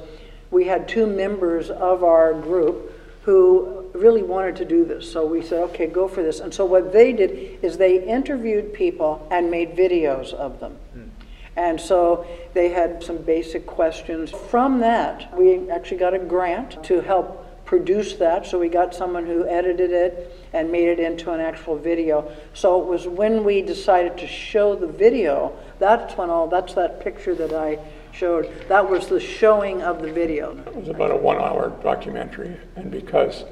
we 0.51 0.65
had 0.65 0.89
two 0.89 1.07
members 1.07 1.71
of 1.71 2.03
our 2.03 2.35
group 2.35 2.93
who 3.23 3.91
really 3.93 4.23
wanted 4.23 4.57
to 4.57 4.65
do 4.65 4.85
this. 4.85 5.11
So 5.11 5.27
we 5.27 5.43
said, 5.43 5.61
okay, 5.71 5.87
go 5.87 6.07
for 6.07 6.23
this. 6.23 6.41
And 6.41 6.53
so 6.53 6.65
what 6.65 6.93
they 6.93 7.13
did 7.13 7.59
is 7.63 7.77
they 7.77 8.05
interviewed 8.07 8.73
people 8.73 9.27
and 9.31 9.51
made 9.51 9.77
videos 9.77 10.33
of 10.33 10.61
them. 10.61 10.73
Hmm. 10.93 11.09
And 11.57 11.81
so 11.81 12.27
they 12.55 12.69
had 12.69 13.03
some 13.03 13.19
basic 13.19 13.67
questions. 13.67 14.31
From 14.31 14.81
that, 14.81 15.37
we 15.37 15.69
actually 15.71 15.97
got 15.97 16.15
a 16.15 16.19
grant 16.19 16.83
to 16.85 17.01
help 17.01 17.46
produce 17.67 18.15
that. 18.15 18.47
So 18.47 18.59
we 18.59 18.69
got 18.69 18.95
someone 18.95 19.27
who 19.27 19.47
edited 19.47 19.91
it 19.91 20.35
and 20.53 20.73
made 20.73 20.89
it 20.89 21.01
into 21.01 21.33
an 21.33 21.41
actual 21.41 21.77
video. 21.77 22.33
So 22.55 22.81
it 22.81 22.87
was 22.87 23.07
when 23.07 23.45
we 23.45 23.61
decided 23.61 24.17
to 24.19 24.27
show 24.27 24.75
the 24.75 24.87
video, 24.87 25.55
that's 25.79 26.17
when 26.17 26.31
all, 26.31 26.47
that's 26.47 26.75
that 26.75 27.01
picture 27.01 27.35
that 27.35 27.53
I 27.53 27.79
showed. 28.13 28.51
That 28.69 28.89
was 28.89 29.09
the 29.09 29.21
showing 29.21 29.83
of 29.83 30.01
the 30.01 30.11
video. 30.11 30.57
It 30.57 30.77
was 30.77 30.89
about 30.89 31.11
a 31.11 31.17
one 31.17 31.37
hour 31.37 31.71
documentary, 31.83 32.57
and 32.77 32.91
because 32.91 33.45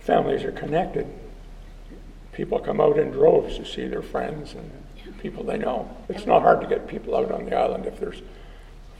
families 0.00 0.44
are 0.44 0.52
connected, 0.52 1.06
people 2.32 2.58
come 2.58 2.80
out 2.80 2.98
in 2.98 3.10
droves 3.10 3.56
to 3.56 3.64
see 3.64 3.86
their 3.86 4.02
friends 4.02 4.54
and 4.54 4.70
people 5.18 5.42
they 5.42 5.58
know. 5.58 5.88
It's 6.08 6.26
not 6.26 6.42
hard 6.42 6.60
to 6.60 6.66
get 6.66 6.86
people 6.86 7.16
out 7.16 7.32
on 7.32 7.46
the 7.46 7.56
island 7.56 7.86
if 7.86 7.98
there's 7.98 8.20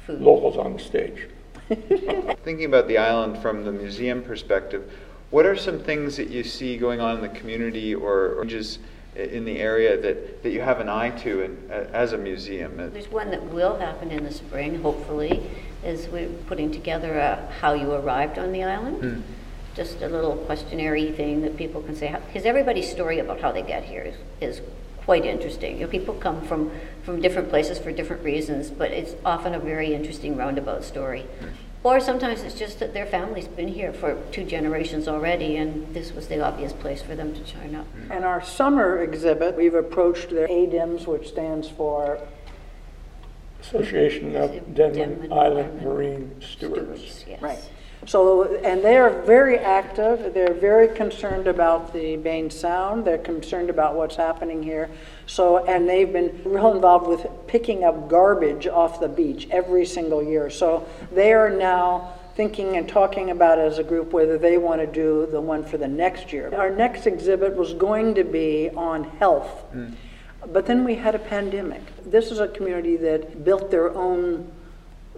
locals 0.08 0.56
on 0.56 0.72
the 0.72 0.78
stage. 0.78 1.28
Thinking 2.44 2.64
about 2.64 2.88
the 2.88 2.98
island 2.98 3.38
from 3.38 3.64
the 3.64 3.72
museum 3.72 4.22
perspective, 4.22 4.90
what 5.30 5.44
are 5.44 5.56
some 5.56 5.78
things 5.80 6.16
that 6.16 6.30
you 6.30 6.42
see 6.42 6.78
going 6.78 7.00
on 7.00 7.16
in 7.16 7.20
the 7.20 7.28
community 7.28 7.94
or, 7.94 8.34
or 8.34 8.44
just 8.44 8.80
in 9.14 9.44
the 9.44 9.58
area 9.58 10.00
that, 10.00 10.42
that 10.42 10.50
you 10.50 10.60
have 10.60 10.80
an 10.80 10.88
eye 10.88 11.10
to 11.10 11.42
in, 11.42 11.70
as 11.70 12.12
a 12.12 12.18
museum? 12.18 12.76
There's 12.76 13.10
one 13.10 13.30
that 13.30 13.42
will 13.44 13.76
happen 13.76 14.10
in 14.10 14.24
the 14.24 14.32
spring, 14.32 14.80
hopefully, 14.80 15.42
is 15.84 16.08
we're 16.08 16.28
putting 16.46 16.72
together 16.72 17.18
a 17.18 17.52
how 17.60 17.74
you 17.74 17.92
arrived 17.92 18.38
on 18.38 18.52
the 18.52 18.64
island. 18.64 18.96
Hmm. 19.02 19.20
Just 19.74 20.00
a 20.02 20.08
little 20.08 20.36
questionnaire 20.38 21.12
thing 21.12 21.42
that 21.42 21.56
people 21.56 21.82
can 21.82 21.94
say, 21.94 22.16
because 22.26 22.46
everybody's 22.46 22.90
story 22.90 23.18
about 23.18 23.40
how 23.40 23.52
they 23.52 23.62
get 23.62 23.84
here 23.84 24.02
is, 24.02 24.58
is 24.58 24.60
quite 25.08 25.24
interesting. 25.24 25.78
You 25.78 25.86
know, 25.86 25.90
people 25.90 26.12
come 26.12 26.42
from, 26.42 26.70
from 27.02 27.22
different 27.22 27.48
places 27.48 27.78
for 27.78 27.90
different 27.90 28.22
reasons, 28.22 28.68
but 28.68 28.90
it's 28.90 29.14
often 29.24 29.54
a 29.54 29.58
very 29.58 29.94
interesting 29.94 30.36
roundabout 30.36 30.84
story. 30.84 31.24
Or 31.82 31.98
sometimes 31.98 32.42
it's 32.42 32.54
just 32.54 32.78
that 32.80 32.92
their 32.92 33.06
family's 33.06 33.48
been 33.48 33.68
here 33.68 33.94
for 33.94 34.22
two 34.32 34.44
generations 34.44 35.08
already, 35.08 35.56
and 35.56 35.94
this 35.94 36.12
was 36.12 36.28
the 36.28 36.42
obvious 36.42 36.74
place 36.74 37.00
for 37.00 37.14
them 37.14 37.32
to 37.32 37.40
join 37.40 37.74
up. 37.74 37.86
Mm. 37.96 38.16
And 38.16 38.24
our 38.26 38.44
summer 38.44 39.02
exhibit, 39.02 39.56
we've 39.56 39.72
approached 39.72 40.28
their 40.28 40.46
ADIMS, 40.46 41.06
which 41.06 41.28
stands 41.28 41.70
for 41.70 42.20
Association 43.62 44.36
of 44.36 44.50
Denman 44.74 44.74
Denman 44.74 45.32
Island 45.32 45.58
Island 45.58 45.82
Marine 45.82 46.42
Stewards. 46.42 47.00
Stewards, 47.00 47.24
yes. 47.26 47.40
Right. 47.40 47.70
So, 48.06 48.56
and 48.58 48.82
they 48.82 48.96
are 48.96 49.22
very 49.22 49.58
active. 49.58 50.32
They're 50.32 50.54
very 50.54 50.88
concerned 50.88 51.46
about 51.46 51.92
the 51.92 52.16
Baynes 52.16 52.58
Sound. 52.58 53.04
They're 53.04 53.18
concerned 53.18 53.70
about 53.70 53.96
what's 53.96 54.16
happening 54.16 54.62
here. 54.62 54.88
So, 55.26 55.66
and 55.66 55.88
they've 55.88 56.12
been 56.12 56.40
real 56.44 56.72
involved 56.74 57.06
with 57.06 57.26
picking 57.46 57.84
up 57.84 58.08
garbage 58.08 58.66
off 58.66 59.00
the 59.00 59.08
beach 59.08 59.48
every 59.50 59.84
single 59.84 60.22
year. 60.22 60.48
So 60.48 60.88
they 61.12 61.32
are 61.32 61.50
now 61.50 62.14
thinking 62.34 62.76
and 62.76 62.88
talking 62.88 63.30
about 63.30 63.58
as 63.58 63.78
a 63.78 63.84
group 63.84 64.12
whether 64.12 64.38
they 64.38 64.58
want 64.58 64.80
to 64.80 64.86
do 64.86 65.26
the 65.32 65.40
one 65.40 65.64
for 65.64 65.76
the 65.76 65.88
next 65.88 66.32
year. 66.32 66.54
Our 66.54 66.70
next 66.70 67.06
exhibit 67.06 67.56
was 67.56 67.74
going 67.74 68.14
to 68.14 68.22
be 68.22 68.70
on 68.70 69.02
health. 69.02 69.48
Hmm. 69.72 69.88
But 70.52 70.66
then 70.66 70.84
we 70.84 70.94
had 70.94 71.16
a 71.16 71.18
pandemic. 71.18 71.82
This 72.06 72.30
is 72.30 72.38
a 72.38 72.46
community 72.46 72.96
that 72.96 73.44
built 73.44 73.72
their 73.72 73.92
own 73.92 74.52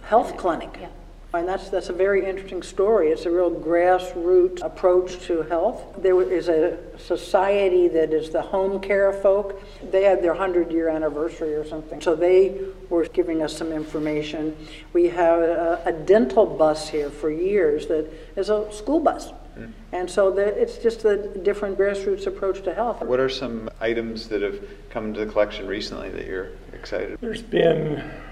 health 0.01 0.35
clinic. 0.35 0.75
Yeah. 0.81 0.87
And 1.33 1.47
that's, 1.47 1.69
that's 1.69 1.87
a 1.87 1.93
very 1.93 2.25
interesting 2.25 2.61
story. 2.61 3.09
It's 3.09 3.25
a 3.25 3.31
real 3.31 3.51
grassroots 3.51 4.61
approach 4.61 5.17
to 5.27 5.43
health. 5.43 5.81
There 5.97 6.21
is 6.21 6.49
a 6.49 6.77
society 6.97 7.87
that 7.87 8.11
is 8.11 8.31
the 8.31 8.41
home 8.41 8.81
care 8.81 9.13
folk. 9.13 9.61
They 9.91 10.03
had 10.03 10.21
their 10.21 10.33
100 10.33 10.71
year 10.71 10.89
anniversary 10.89 11.53
or 11.53 11.65
something. 11.65 12.01
So 12.01 12.15
they 12.15 12.59
were 12.89 13.05
giving 13.05 13.41
us 13.41 13.55
some 13.55 13.71
information. 13.71 14.57
We 14.91 15.07
have 15.09 15.39
a, 15.39 15.81
a 15.85 15.93
dental 15.93 16.45
bus 16.45 16.89
here 16.89 17.09
for 17.09 17.31
years 17.31 17.87
that 17.87 18.11
is 18.35 18.49
a 18.49 18.71
school 18.73 18.99
bus. 18.99 19.29
Hmm. 19.55 19.67
And 19.93 20.11
so 20.11 20.31
the, 20.31 20.43
it's 20.43 20.79
just 20.79 21.05
a 21.05 21.15
different 21.39 21.77
grassroots 21.77 22.27
approach 22.27 22.61
to 22.63 22.73
health. 22.73 23.01
What 23.03 23.21
are 23.21 23.29
some 23.29 23.69
items 23.79 24.27
that 24.27 24.41
have 24.41 24.59
come 24.89 25.07
into 25.07 25.25
the 25.25 25.31
collection 25.31 25.65
recently 25.65 26.09
that 26.09 26.25
you're 26.25 26.49
excited? 26.73 27.17
There's 27.21 27.41
been 27.41 28.03
Potato 28.03 28.03
sacks? 28.03 28.30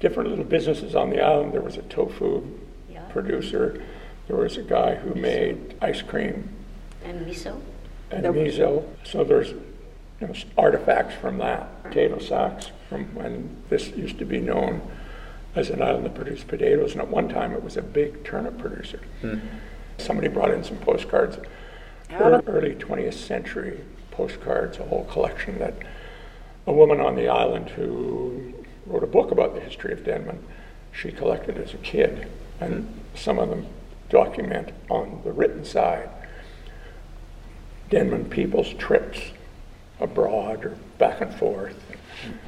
Different 0.00 0.28
little 0.30 0.44
businesses 0.44 0.94
on 0.94 1.10
the 1.10 1.20
island. 1.20 1.52
There 1.52 1.60
was 1.60 1.76
a 1.76 1.82
tofu 1.82 2.42
Yeah. 2.90 3.00
producer. 3.10 3.80
There 4.28 4.36
was 4.36 4.56
a 4.56 4.62
guy 4.62 4.94
who 4.96 5.14
made 5.14 5.74
ice 5.80 6.02
cream 6.02 6.48
And 7.04 7.26
miso? 7.26 7.60
and 8.10 8.24
There- 8.24 8.32
miso. 8.32 8.84
So 9.04 9.24
there's 9.24 9.50
you 10.20 10.28
know, 10.28 10.32
artifacts 10.56 11.14
from 11.16 11.38
that. 11.38 11.82
Potato 11.84 12.18
sacks 12.18 12.70
from 12.88 13.04
when 13.14 13.50
this 13.68 13.90
used 13.96 14.18
to 14.18 14.24
be 14.24 14.40
known 14.40 14.80
as 15.54 15.70
an 15.70 15.82
island 15.82 16.04
that 16.06 16.14
produced 16.14 16.48
potatoes, 16.48 16.92
and 16.92 17.00
at 17.00 17.08
one 17.08 17.28
time 17.28 17.52
it 17.52 17.62
was 17.62 17.76
a 17.76 17.82
big 17.82 18.24
turnip 18.24 18.58
producer. 18.58 19.00
Hmm. 19.20 19.38
Somebody 19.98 20.28
brought 20.28 20.50
in 20.50 20.64
some 20.64 20.76
postcards, 20.78 21.38
How 22.08 22.28
ear- 22.28 22.42
early 22.46 22.74
20th 22.74 23.14
century 23.14 23.80
postcards, 24.10 24.78
a 24.78 24.84
whole 24.84 25.04
collection 25.04 25.58
that 25.58 25.74
a 26.66 26.72
woman 26.72 27.00
on 27.00 27.14
the 27.16 27.28
island 27.28 27.70
who 27.70 28.52
wrote 28.86 29.02
a 29.02 29.08
book 29.08 29.30
about 29.30 29.54
the 29.54 29.60
history 29.60 29.92
of 29.92 30.04
Denman, 30.04 30.44
she 30.92 31.10
collected 31.10 31.58
as 31.58 31.74
a 31.74 31.78
kid, 31.78 32.28
and 32.60 32.88
some 33.14 33.38
of 33.38 33.48
them 33.48 33.66
document 34.08 34.70
on 34.88 35.20
the 35.24 35.32
written 35.32 35.64
side 35.64 36.08
Denman 37.90 38.26
people's 38.26 38.72
trips 38.74 39.20
abroad 40.00 40.64
or 40.64 40.76
back 40.98 41.20
and 41.20 41.34
forth. 41.34 41.76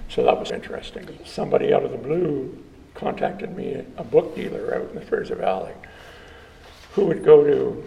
So 0.09 0.25
that 0.25 0.38
was 0.38 0.50
interesting. 0.50 1.19
Somebody 1.25 1.73
out 1.73 1.85
of 1.85 1.90
the 1.90 1.99
blue 1.99 2.62
contacted 2.95 3.57
me, 3.57 3.85
a 3.97 4.05
book 4.05 4.35
dealer 4.35 4.75
out 4.75 4.88
in 4.88 4.95
the 4.95 5.02
Fraser 5.02 5.35
Valley, 5.35 5.73
who 6.93 7.07
would 7.07 7.25
go 7.25 7.45
to 7.45 7.85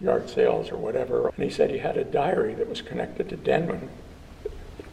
yard 0.00 0.28
sales 0.28 0.70
or 0.70 0.76
whatever, 0.76 1.28
and 1.28 1.44
he 1.44 1.50
said 1.50 1.70
he 1.70 1.78
had 1.78 1.96
a 1.96 2.04
diary 2.04 2.54
that 2.54 2.68
was 2.68 2.82
connected 2.82 3.28
to 3.28 3.36
Denman, 3.36 3.88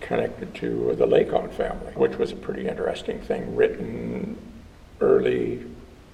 connected 0.03 0.53
to 0.55 0.93
the 0.95 1.05
Lacon 1.05 1.50
family, 1.50 1.93
which 1.93 2.17
was 2.17 2.31
a 2.31 2.36
pretty 2.36 2.67
interesting 2.67 3.19
thing, 3.19 3.55
written 3.55 4.38
early 5.01 5.65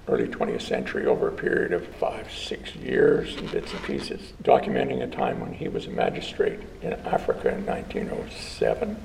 early 0.10 0.28
20th 0.28 0.64
century 0.64 1.06
over 1.06 1.28
a 1.28 1.32
period 1.32 1.72
of 1.72 1.86
five, 1.96 2.32
six 2.32 2.76
years 2.76 3.36
in 3.36 3.46
bits 3.48 3.72
and 3.72 3.84
pieces, 3.84 4.34
documenting 4.44 5.04
a 5.04 5.08
time 5.08 5.40
when 5.40 5.54
he 5.54 5.68
was 5.68 5.86
a 5.86 5.90
magistrate 5.92 6.60
in 6.82 6.94
Africa 6.94 7.50
in 7.50 7.66
1907, 7.66 8.98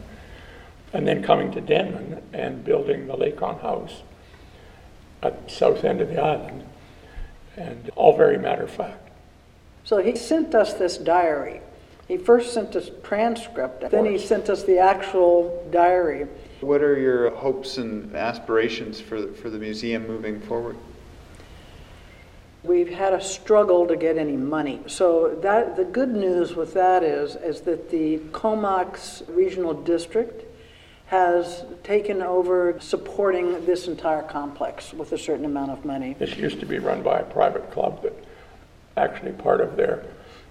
and 0.94 1.06
then 1.06 1.22
coming 1.22 1.52
to 1.52 1.60
Denman 1.60 2.22
and 2.32 2.64
building 2.64 3.06
the 3.06 3.16
Lacon 3.16 3.58
House 3.58 4.02
at 5.22 5.46
the 5.46 5.52
south 5.52 5.84
end 5.84 6.00
of 6.00 6.08
the 6.08 6.20
island, 6.20 6.64
and 7.56 7.90
all 7.96 8.16
very 8.16 8.38
matter 8.38 8.62
of 8.62 8.70
fact. 8.70 9.10
So 9.84 9.98
he 9.98 10.16
sent 10.16 10.54
us 10.54 10.74
this 10.74 10.96
diary. 10.96 11.60
He 12.08 12.18
first 12.18 12.52
sent 12.52 12.76
us 12.76 12.90
transcript, 13.02 13.90
then 13.90 14.04
he 14.04 14.18
sent 14.18 14.50
us 14.50 14.62
the 14.62 14.78
actual 14.78 15.66
diary. 15.70 16.26
What 16.61 16.82
are 16.82 16.99
your 16.99 17.30
hopes 17.30 17.78
and 17.78 18.14
aspirations 18.14 19.00
for 19.00 19.20
the, 19.20 19.32
for 19.32 19.49
the 19.49 19.58
museum 19.58 20.06
moving 20.06 20.40
forward? 20.40 20.76
We've 22.62 22.90
had 22.90 23.12
a 23.12 23.23
struggle 23.23 23.87
to 23.87 23.96
get 23.96 24.16
any 24.16 24.37
money. 24.37 24.80
So 24.87 25.38
that 25.42 25.76
the 25.76 25.84
good 25.84 26.14
news 26.14 26.54
with 26.54 26.73
that 26.75 27.02
is 27.02 27.37
is 27.37 27.62
that 27.62 27.90
the 27.90 28.18
Comox 28.32 29.23
Regional 29.28 29.75
District 29.75 30.44
has 31.06 31.64
taken 31.82 32.23
over 32.23 32.80
supporting 32.80 33.64
this 33.66 33.87
entire 33.87 34.23
complex 34.23 34.94
with 34.94 35.12
a 35.12 35.18
certain 35.18 35.44
amount 35.44 35.70
of 35.70 35.84
money. 35.84 36.16
This 36.18 36.37
used 36.37 36.61
to 36.61 36.66
be 36.66 36.78
run 36.78 37.02
by 37.02 37.18
a 37.18 37.25
private 37.25 37.70
club 37.70 38.02
that 38.02 38.14
actually 38.96 39.32
part 39.32 39.61
of 39.61 39.76
their 39.76 40.06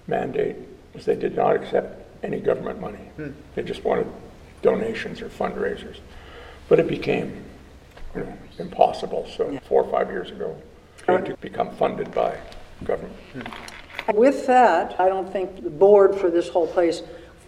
mandate 0.08 0.56
was 0.94 1.06
they 1.06 1.16
did 1.16 1.36
not 1.36 1.56
accept 1.56 2.02
any 2.24 2.40
government 2.40 2.80
money. 2.80 3.00
Hmm. 3.18 3.32
They 3.56 3.64
just 3.64 3.84
wanted 3.84 4.08
donations 4.62 5.22
or 5.22 5.30
fundraisers. 5.30 6.00
But 6.70 6.80
it 6.80 6.88
became 6.88 7.44
you 8.16 8.22
know, 8.22 8.38
impossible, 8.60 9.28
so 9.36 9.60
four 9.68 9.84
or 9.84 9.92
five 9.92 10.10
years 10.10 10.32
ago, 10.32 10.56
it 11.08 11.12
had 11.12 11.26
to 11.26 11.38
become 11.38 11.76
funded 11.76 12.14
by 12.14 12.38
government. 12.84 13.16
Hmm. 13.34 14.16
With 14.16 14.48
that, 14.48 15.00
I 15.00 15.08
don't 15.08 15.32
think 15.32 15.64
the 15.64 15.70
board 15.70 16.16
for 16.16 16.30
this 16.30 16.50
whole 16.50 16.68
place 16.68 17.04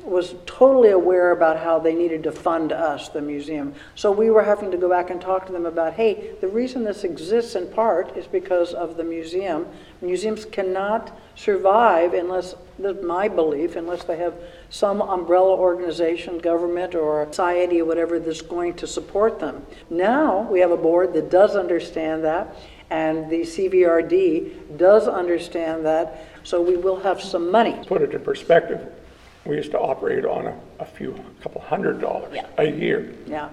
was 0.06 0.36
totally 0.46 0.92
aware 0.92 1.32
about 1.32 1.58
how 1.58 1.80
they 1.80 1.94
needed 1.94 2.24
to 2.24 2.32
fund 2.32 2.72
us, 2.72 3.10
the 3.10 3.22
museum. 3.22 3.74
So 3.96 4.12
we 4.12 4.30
were 4.30 4.44
having 4.44 4.70
to 4.72 4.78
go 4.78 4.88
back 4.88 5.10
and 5.10 5.20
talk 5.20 5.48
to 5.48 5.52
them 5.52 5.66
about, 5.66 5.94
hey, 5.94 6.36
the 6.42 6.48
reason 6.48 6.84
this 6.84 7.04
exists 7.04 7.56
in 7.56 7.68
part 7.68 8.16
is 8.16 8.28
because 8.28 8.74
of 8.74 8.98
the 8.98 9.04
museum. 9.04 9.68
Museums 10.02 10.46
cannot 10.46 11.18
survive 11.36 12.14
unless, 12.14 12.56
that's 12.80 13.04
my 13.04 13.28
belief, 13.28 13.76
unless 13.76 14.04
they 14.04 14.18
have 14.18 14.34
some 14.70 15.02
umbrella 15.02 15.56
organization, 15.56 16.38
government 16.38 16.96
or 16.96 17.26
society 17.28 17.82
or 17.82 17.86
whatever 17.86 18.20
that's 18.20 18.42
going 18.42 18.74
to 18.76 18.88
support 18.88 19.40
them. 19.40 19.66
Now 19.90 20.42
we 20.52 20.60
have 20.60 20.72
a 20.72 20.78
board 20.78 21.14
that 21.14 21.30
does 21.30 21.56
understand 21.56 22.24
that, 22.24 22.56
and 22.90 23.30
the 23.30 23.42
CVRD 23.42 24.78
does 24.78 25.08
understand 25.08 25.86
that, 25.86 26.26
so 26.44 26.62
we 26.62 26.76
will 26.78 27.00
have 27.00 27.22
some 27.22 27.50
money. 27.52 27.76
Put 27.88 28.02
it 28.02 28.14
in 28.14 28.22
perspective, 28.22 28.92
we 29.46 29.56
used 29.56 29.72
to 29.72 29.80
operate 29.80 30.26
on 30.26 30.48
a, 30.48 30.60
a 30.80 30.86
few, 30.86 31.14
a 31.14 31.44
couple 31.44 31.62
hundred 31.62 32.02
dollars 32.02 32.34
Yeah. 32.34 32.46
a 32.58 32.66
year, 32.70 33.14
Yeah. 33.26 33.50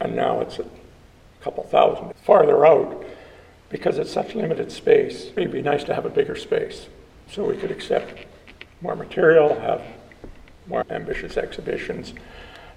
and 0.00 0.14
now 0.14 0.40
it's 0.40 0.58
a 0.58 0.64
couple 1.42 1.64
thousand. 1.64 2.12
Farther 2.24 2.64
out, 2.66 3.04
because 3.70 3.98
it's 3.98 4.12
such 4.12 4.34
limited 4.34 4.70
space, 4.72 5.30
it'd 5.36 5.52
be 5.52 5.62
nice 5.62 5.84
to 5.84 5.94
have 5.94 6.06
a 6.06 6.10
bigger 6.10 6.36
space, 6.36 6.86
so 7.30 7.44
we 7.44 7.56
could 7.56 7.70
accept 7.70 8.26
more 8.80 8.96
material, 8.96 9.58
have 9.60 9.82
more 10.66 10.84
ambitious 10.90 11.36
exhibitions, 11.36 12.14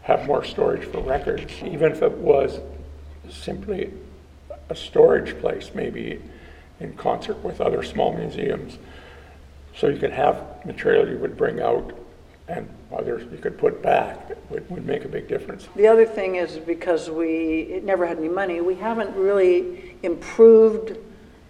have 0.03 0.25
more 0.25 0.43
storage 0.43 0.85
for 0.85 0.99
records, 1.01 1.51
even 1.63 1.91
if 1.91 2.01
it 2.01 2.11
was 2.11 2.59
simply 3.29 3.91
a 4.69 4.75
storage 4.75 5.37
place, 5.39 5.71
maybe 5.73 6.21
in 6.79 6.93
concert 6.93 7.37
with 7.43 7.61
other 7.61 7.83
small 7.83 8.13
museums. 8.13 8.77
So 9.75 9.87
you 9.87 9.99
could 9.99 10.11
have 10.11 10.65
material 10.65 11.07
you 11.07 11.17
would 11.17 11.37
bring 11.37 11.61
out 11.61 11.97
and 12.47 12.67
others 12.91 13.23
you 13.31 13.37
could 13.37 13.57
put 13.57 13.81
back, 13.81 14.29
It 14.29 14.37
would, 14.49 14.69
would 14.69 14.85
make 14.85 15.05
a 15.05 15.07
big 15.07 15.27
difference. 15.27 15.69
The 15.75 15.87
other 15.87 16.05
thing 16.05 16.35
is 16.35 16.57
because 16.57 17.09
we 17.09 17.61
it 17.61 17.83
never 17.83 18.05
had 18.05 18.17
any 18.17 18.27
money, 18.27 18.59
we 18.59 18.75
haven't 18.75 19.15
really 19.15 19.95
improved 20.03 20.97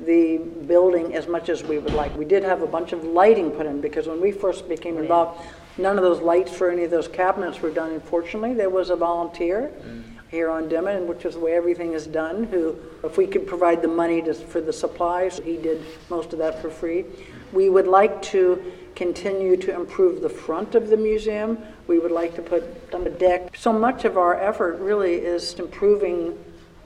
the 0.06 0.38
building 0.38 1.16
as 1.16 1.28
much 1.28 1.50
as 1.50 1.64
we 1.64 1.78
would 1.78 1.94
like. 1.94 2.16
We 2.18 2.26
did 2.26 2.44
have 2.44 2.62
a 2.62 2.68
bunch 2.68 2.92
of 2.92 3.04
lighting 3.04 3.52
put 3.52 3.66
in 3.66 3.82
because 3.82 4.08
when 4.08 4.22
we 4.22 4.32
first 4.32 4.68
became 4.68 4.98
involved, 4.98 5.42
none 5.78 5.98
of 5.98 6.04
those 6.04 6.22
lights 6.22 6.52
for 6.52 6.70
any 6.72 6.84
of 6.84 6.92
those 6.92 7.08
cabinets 7.08 7.62
were 7.62 7.72
done. 7.72 7.92
Unfortunately, 7.92 8.54
there 8.54 8.70
was 8.70 8.90
a 8.90 8.96
volunteer 8.96 9.72
mm. 9.82 10.04
here 10.30 10.50
on 10.50 10.68
Denman, 10.70 11.08
which 11.08 11.26
is 11.26 11.36
the 11.36 11.40
way 11.40 11.54
everything 11.54 11.94
is 11.94 12.08
done, 12.08 12.46
who, 12.46 12.76
if 13.04 13.18
we 13.18 13.28
could 13.28 13.46
provide 13.48 13.82
the 13.82 13.88
money 13.88 14.22
to, 14.24 14.34
for 14.34 14.62
the 14.62 14.74
supplies, 14.74 15.40
he 15.44 15.58
did 15.58 15.84
most 16.10 16.34
of 16.34 16.40
that 16.40 16.62
for 16.62 16.70
free. 16.70 17.06
We 17.54 17.70
would 17.70 17.88
like 17.88 18.22
to 18.24 18.74
continue 18.96 19.58
to 19.58 19.74
improve 19.74 20.22
the 20.22 20.30
front 20.30 20.76
of 20.76 20.90
the 20.90 20.98
museum. 20.98 21.58
We 21.88 22.00
would 22.00 22.12
like 22.12 22.36
to 22.36 22.42
put 22.42 22.64
on 22.94 23.06
a 23.08 23.10
deck. 23.10 23.56
So 23.56 23.74
much 23.74 24.06
of 24.06 24.18
our 24.18 24.36
effort 24.40 24.80
really 24.80 25.16
is 25.16 25.54
improving 25.56 26.38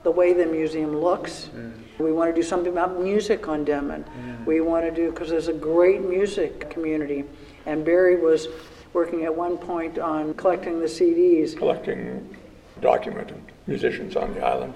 the 0.06 0.10
way 0.12 0.32
the 0.32 0.46
museum 0.46 0.96
looks. 1.00 1.50
Mm. 1.52 1.72
We 1.98 2.12
want 2.12 2.32
to 2.32 2.40
do 2.40 2.46
something 2.46 2.70
about 2.70 3.00
music 3.00 3.48
on 3.48 3.64
Denman. 3.64 4.04
Mm. 4.04 4.46
We 4.46 4.60
want 4.60 4.84
to 4.84 4.92
do, 4.92 5.10
because 5.10 5.28
there's 5.28 5.48
a 5.48 5.52
great 5.52 6.00
music 6.00 6.70
community. 6.70 7.24
And 7.66 7.84
Barry 7.84 8.14
was 8.14 8.46
working 8.92 9.24
at 9.24 9.34
one 9.34 9.58
point 9.58 9.98
on 9.98 10.32
collecting 10.34 10.78
the 10.78 10.86
CDs. 10.86 11.56
collecting 11.58 12.36
documented 12.80 13.42
musicians 13.66 14.14
on 14.14 14.32
the 14.32 14.46
island. 14.46 14.74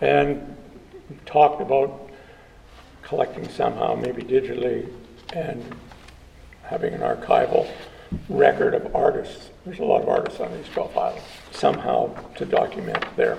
And 0.00 0.56
talked 1.26 1.60
about 1.60 2.10
collecting 3.02 3.48
somehow, 3.48 3.96
maybe 3.96 4.22
digitally, 4.22 4.88
and 5.32 5.64
having 6.62 6.94
an 6.94 7.00
archival 7.00 7.68
record 8.28 8.74
of 8.74 8.94
artists. 8.94 9.50
There's 9.66 9.80
a 9.80 9.84
lot 9.84 10.02
of 10.02 10.08
artists 10.08 10.38
on 10.38 10.56
these 10.56 10.68
Gulf 10.72 10.96
Islands. 10.96 11.26
Somehow 11.50 12.14
to 12.36 12.44
document 12.44 13.04
their 13.16 13.36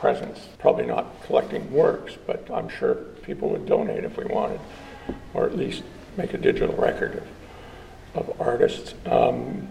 presence. 0.00 0.48
Probably 0.58 0.86
not 0.86 1.22
collecting 1.24 1.70
works, 1.70 2.16
but 2.26 2.50
I'm 2.50 2.68
sure 2.68 2.94
people 3.22 3.50
would 3.50 3.66
donate 3.66 4.02
if 4.02 4.16
we 4.16 4.24
wanted, 4.24 4.58
or 5.34 5.44
at 5.46 5.56
least 5.56 5.82
make 6.16 6.32
a 6.32 6.38
digital 6.38 6.74
record 6.74 7.22
of, 8.14 8.28
of 8.28 8.40
artists. 8.40 8.94
Um, 9.06 9.68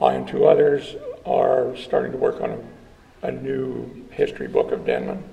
I 0.00 0.12
and 0.12 0.28
two 0.28 0.46
others 0.46 0.94
are 1.24 1.74
starting 1.76 2.12
to 2.12 2.18
work 2.18 2.40
on 2.42 2.50
a, 3.22 3.28
a 3.28 3.32
new 3.32 4.06
history 4.10 4.46
book 4.46 4.72
of 4.72 4.84
Denman 4.84 5.24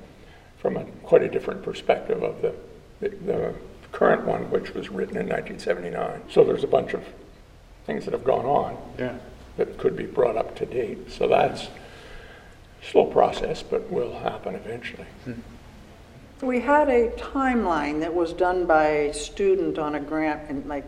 from 0.58 0.78
a, 0.78 0.86
quite 1.04 1.22
a 1.22 1.30
different 1.30 1.62
perspective 1.62 2.24
of 2.24 2.42
the, 2.42 2.56
the, 3.02 3.10
the 3.26 3.54
current 3.92 4.26
one, 4.26 4.50
which 4.50 4.74
was 4.74 4.90
written 4.90 5.18
in 5.18 5.28
1979. 5.28 6.22
So 6.32 6.46
there's 6.46 6.64
a 6.64 6.68
bunch 6.68 6.94
of 6.94 7.04
things 7.86 8.06
that 8.06 8.14
have 8.14 8.24
gone 8.24 8.46
on 8.46 8.78
Yeah. 8.98 9.18
that 9.58 9.78
could 9.78 9.98
be 9.98 10.06
brought 10.06 10.38
up 10.38 10.56
to 10.56 10.66
date. 10.66 11.12
So 11.12 11.28
that's 11.28 11.68
slow 12.94 13.06
process, 13.06 13.64
but 13.64 13.92
will 13.92 14.14
happen 14.20 14.54
eventually. 14.54 15.06
We 16.42 16.60
had 16.60 16.90
a 16.90 17.10
timeline 17.12 18.02
that 18.02 18.14
was 18.14 18.34
done 18.34 18.68
by 18.68 18.86
a 18.86 19.14
student 19.14 19.80
on 19.80 19.96
a 19.96 20.00
grant 20.00 20.50
in 20.50 20.68
like 20.68 20.86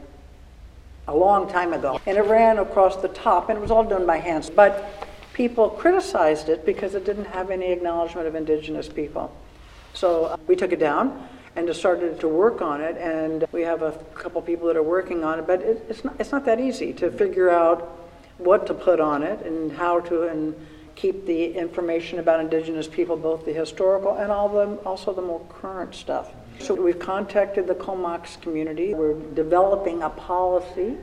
a 1.08 1.16
long 1.16 1.50
time 1.50 1.74
ago. 1.74 2.00
And 2.06 2.18
it 2.18 2.22
ran 2.22 2.60
across 2.60 2.98
the 2.98 3.08
top 3.08 3.50
and 3.50 3.58
it 3.58 3.62
was 3.62 3.72
all 3.72 3.84
done 3.84 4.06
by 4.06 4.18
hand. 4.18 4.52
But 4.56 4.88
people 5.34 5.70
criticized 5.70 6.48
it 6.48 6.64
because 6.66 6.94
it 6.94 7.06
didn't 7.06 7.26
have 7.26 7.50
any 7.50 7.72
acknowledgement 7.72 8.28
of 8.28 8.36
indigenous 8.36 8.88
people. 8.88 9.36
So 9.94 10.26
uh, 10.26 10.38
we 10.46 10.56
took 10.56 10.72
it 10.72 10.80
down 10.80 11.28
and 11.56 11.66
just 11.66 11.80
started 11.80 12.20
to 12.20 12.28
work 12.28 12.62
on 12.62 12.82
it. 12.82 12.98
And 12.98 13.46
we 13.52 13.62
have 13.62 13.82
a 13.82 13.94
couple 14.14 14.42
people 14.44 14.68
that 14.68 14.78
are 14.78 14.84
working 14.84 15.24
on 15.24 15.40
it. 15.40 15.48
But 15.48 15.62
it, 15.62 15.86
it's, 15.90 16.04
not, 16.04 16.16
it's 16.20 16.32
not 16.32 16.46
that 16.46 16.60
easy 16.60 16.94
to 16.94 17.10
figure 17.10 17.50
out 17.50 17.98
what 18.38 18.68
to 18.68 18.76
put 18.76 19.00
on 19.00 19.24
it 19.24 19.44
and 19.44 19.72
how 19.72 20.02
to 20.02 20.24
and 20.24 20.54
keep 20.96 21.26
the 21.26 21.54
information 21.54 22.20
about 22.20 22.40
indigenous 22.40 22.88
people, 22.88 23.18
both 23.18 23.46
the 23.46 23.54
historical 23.54 24.16
and 24.16 24.32
all 24.32 24.50
the, 24.50 24.76
also 24.86 25.14
the 25.14 25.22
more 25.22 25.42
current 25.50 25.94
stuff. 25.94 26.32
So 26.60 26.74
we've 26.74 27.00
contacted 27.00 27.68
the 27.68 27.76
Comox 27.76 28.40
community. 28.42 28.94
We're 28.94 29.20
developing 29.34 30.04
a 30.04 30.10
policy 30.10 30.96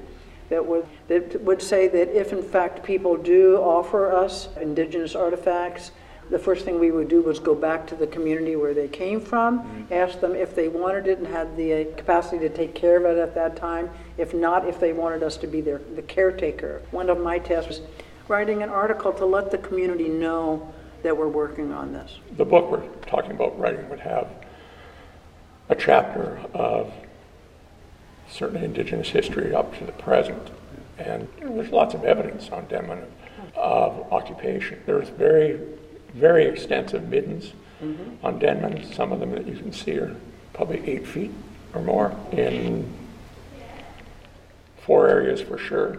that 0.48 0.64
would, 0.66 0.87
that 1.09 1.40
would 1.42 1.62
say 1.62 1.88
that 1.88 2.18
if 2.18 2.33
in 2.33 2.42
fact 2.42 2.83
people 2.83 3.16
do 3.16 3.57
offer 3.57 4.12
us 4.12 4.48
indigenous 4.61 5.14
artifacts, 5.14 5.92
the 6.31 6.38
first 6.38 6.64
thing 6.64 6.78
we 6.78 6.90
would 6.90 7.09
do 7.09 7.20
was 7.20 7.38
go 7.38 7.55
back 7.55 7.87
to 7.88 7.94
the 7.94 8.07
community 8.07 8.57
where 8.57 8.72
they 8.72 8.88
came 8.88 9.20
from, 9.20 9.87
ask 9.90 10.20
them 10.20 10.35
if 10.35 10.55
they 10.55 10.68
wanted 10.68 11.07
it 11.07 11.18
and 11.18 11.26
had 11.26 11.55
the 11.57 11.74
uh, 11.74 11.96
capacity 11.96 12.38
to 12.38 12.48
take 12.48 12.74
care 12.74 12.96
of 12.96 13.05
it 13.05 13.20
at 13.20 13.35
that 13.35 13.57
time. 13.57 13.90
If 14.16 14.33
not, 14.33 14.66
if 14.66 14.81
they 14.81 14.92
wanted 14.94 15.22
us 15.22 15.37
to 15.38 15.46
be 15.46 15.61
their, 15.61 15.78
the 15.94 16.02
caretaker. 16.02 16.81
One 16.90 17.11
of 17.11 17.20
my 17.20 17.38
tasks 17.38 17.68
was 17.68 17.81
writing 18.29 18.63
an 18.63 18.69
article 18.69 19.13
to 19.13 19.25
let 19.25 19.51
the 19.51 19.59
community 19.59 20.09
know 20.09 20.73
that 21.03 21.17
we're 21.17 21.29
working 21.29 21.73
on 21.73 21.93
this. 21.93 22.19
The 22.37 22.45
book 22.45 22.71
we're 22.71 22.87
talking 23.07 23.33
about 23.33 23.59
writing 23.59 23.89
would 23.91 24.01
have 24.01 24.29
a 25.69 25.75
chapter 25.75 26.41
of 26.55 26.93
certainly 28.29 28.65
indigenous 28.65 29.09
history 29.09 29.55
up 29.55 29.77
to 29.79 29.85
the 29.85 29.93
present. 29.93 30.51
And 30.99 31.29
there's 31.39 31.71
lots 31.71 31.95
of 31.95 32.05
evidence 32.05 32.51
on 32.51 32.67
Denman 32.67 33.05
of 33.57 34.13
occupation. 34.13 34.81
There's 34.87 35.09
very, 35.09 35.61
very 36.15 36.45
extensive 36.47 37.09
middens 37.09 37.53
mm-hmm. 37.83 38.25
on 38.25 38.39
Denman. 38.39 38.93
Some 38.93 39.13
of 39.13 39.21
them 39.21 39.33
that 39.33 39.47
you 39.47 39.57
can 39.57 39.73
see 39.73 39.99
are 39.99 40.15
probably 40.53 40.87
eight 40.89 41.07
feet 41.07 41.33
or 41.75 41.83
more 41.83 42.15
in 42.31 42.93
four 44.85 45.09
areas 45.09 45.41
for 45.41 45.59
sure. 45.59 45.99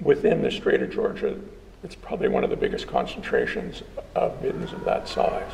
Within 0.00 0.42
the 0.42 0.50
Strait 0.50 0.82
of 0.82 0.90
Georgia, 0.90 1.38
it's 1.84 1.94
probably 1.94 2.28
one 2.28 2.44
of 2.44 2.50
the 2.50 2.56
biggest 2.56 2.86
concentrations 2.86 3.82
of 4.14 4.40
middens 4.42 4.72
of 4.72 4.84
that 4.84 5.08
size. 5.08 5.52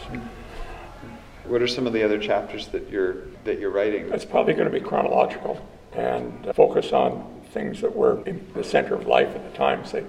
What 1.44 1.62
are 1.62 1.66
some 1.66 1.86
of 1.86 1.92
the 1.92 2.02
other 2.02 2.18
chapters 2.18 2.68
that 2.68 2.90
you're 2.90 3.22
that 3.44 3.58
you're 3.58 3.70
writing? 3.70 4.12
It's 4.12 4.24
probably 4.24 4.54
going 4.54 4.70
to 4.70 4.78
be 4.78 4.84
chronological 4.84 5.66
and 5.92 6.50
focus 6.54 6.92
on 6.92 7.40
things 7.52 7.80
that 7.80 7.94
were 7.94 8.22
in 8.26 8.46
the 8.54 8.62
center 8.62 8.94
of 8.94 9.06
life 9.06 9.34
at 9.34 9.50
the 9.50 9.56
time. 9.56 9.84
Say, 9.84 10.04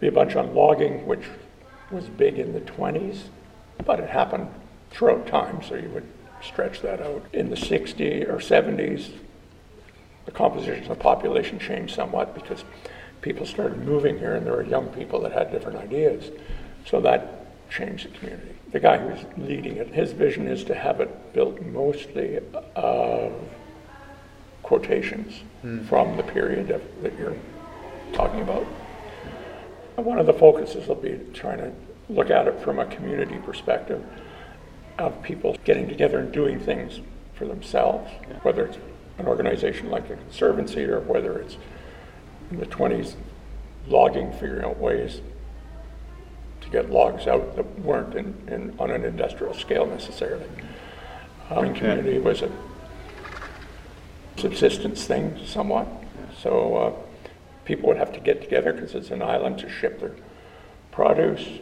be 0.00 0.08
a 0.08 0.12
bunch 0.12 0.36
on 0.36 0.54
logging, 0.54 1.06
which 1.06 1.24
was 1.90 2.06
big 2.06 2.38
in 2.38 2.52
the 2.52 2.60
20s, 2.60 3.24
but 3.84 4.00
it 4.00 4.08
happened 4.08 4.48
throughout 4.90 5.26
time, 5.26 5.62
so 5.62 5.74
you 5.74 5.90
would 5.90 6.06
stretch 6.42 6.80
that 6.80 7.02
out. 7.02 7.24
In 7.32 7.50
the 7.50 7.56
60s 7.56 8.28
or 8.28 8.36
70s, 8.36 9.10
the 10.24 10.30
composition 10.32 10.84
of 10.84 10.88
the 10.88 10.94
population 10.94 11.58
changed 11.58 11.94
somewhat 11.94 12.34
because 12.34 12.64
people 13.22 13.46
started 13.46 13.78
moving 13.84 14.18
here 14.18 14.34
and 14.34 14.46
there 14.46 14.54
were 14.54 14.64
young 14.64 14.88
people 14.88 15.20
that 15.20 15.32
had 15.32 15.50
different 15.52 15.78
ideas. 15.78 16.30
So 16.86 17.00
that 17.02 17.46
changed 17.70 18.06
the 18.06 18.18
community. 18.18 18.54
The 18.72 18.80
guy 18.80 18.98
who's 18.98 19.24
leading 19.36 19.76
it, 19.76 19.88
his 19.88 20.12
vision 20.12 20.46
is 20.46 20.64
to 20.64 20.74
have 20.74 21.00
it 21.00 21.32
built 21.32 21.60
mostly 21.62 22.38
of 22.76 23.32
quotations 24.62 25.40
hmm. 25.62 25.84
from 25.84 26.16
the 26.16 26.22
period 26.22 26.70
of, 26.70 26.82
that 27.02 27.16
you're 27.18 27.36
talking 28.12 28.40
about. 28.40 28.66
And 29.96 30.06
one 30.06 30.18
of 30.18 30.26
the 30.26 30.32
focuses 30.32 30.86
will 30.88 30.94
be 30.94 31.20
trying 31.34 31.58
to 31.58 31.72
look 32.08 32.30
at 32.30 32.48
it 32.48 32.60
from 32.60 32.78
a 32.78 32.86
community 32.86 33.38
perspective 33.38 34.04
of 34.98 35.22
people 35.22 35.56
getting 35.64 35.88
together 35.88 36.18
and 36.18 36.32
doing 36.32 36.60
things 36.60 37.00
for 37.34 37.46
themselves, 37.46 38.10
whether 38.42 38.66
it's 38.66 38.78
an 39.18 39.26
organization 39.26 39.90
like 39.90 40.08
the 40.08 40.16
Conservancy 40.16 40.84
or 40.84 41.00
whether 41.00 41.38
it's 41.38 41.56
in 42.50 42.58
the 42.58 42.66
20s 42.66 43.14
logging, 43.86 44.32
figuring 44.32 44.64
out 44.64 44.78
ways 44.78 45.20
to 46.60 46.68
get 46.70 46.90
logs 46.90 47.26
out 47.26 47.56
that 47.56 47.78
weren't 47.80 48.14
in, 48.14 48.34
in, 48.48 48.74
on 48.78 48.90
an 48.90 49.04
industrial 49.04 49.54
scale 49.54 49.86
necessarily. 49.86 50.46
Mining 51.50 51.74
community 51.74 52.18
was 52.18 52.42
a 52.42 52.50
subsistence 54.36 55.04
thing 55.04 55.38
somewhat. 55.44 55.86
So 56.40 56.76
uh, 56.76 56.92
people 57.64 57.88
would 57.88 57.96
have 57.96 58.12
to 58.12 58.20
get 58.20 58.40
together 58.40 58.72
because 58.72 58.94
it's 58.94 59.10
an 59.10 59.22
island 59.22 59.58
to 59.58 59.68
ship 59.68 60.00
their 60.00 60.12
produce. 60.92 61.60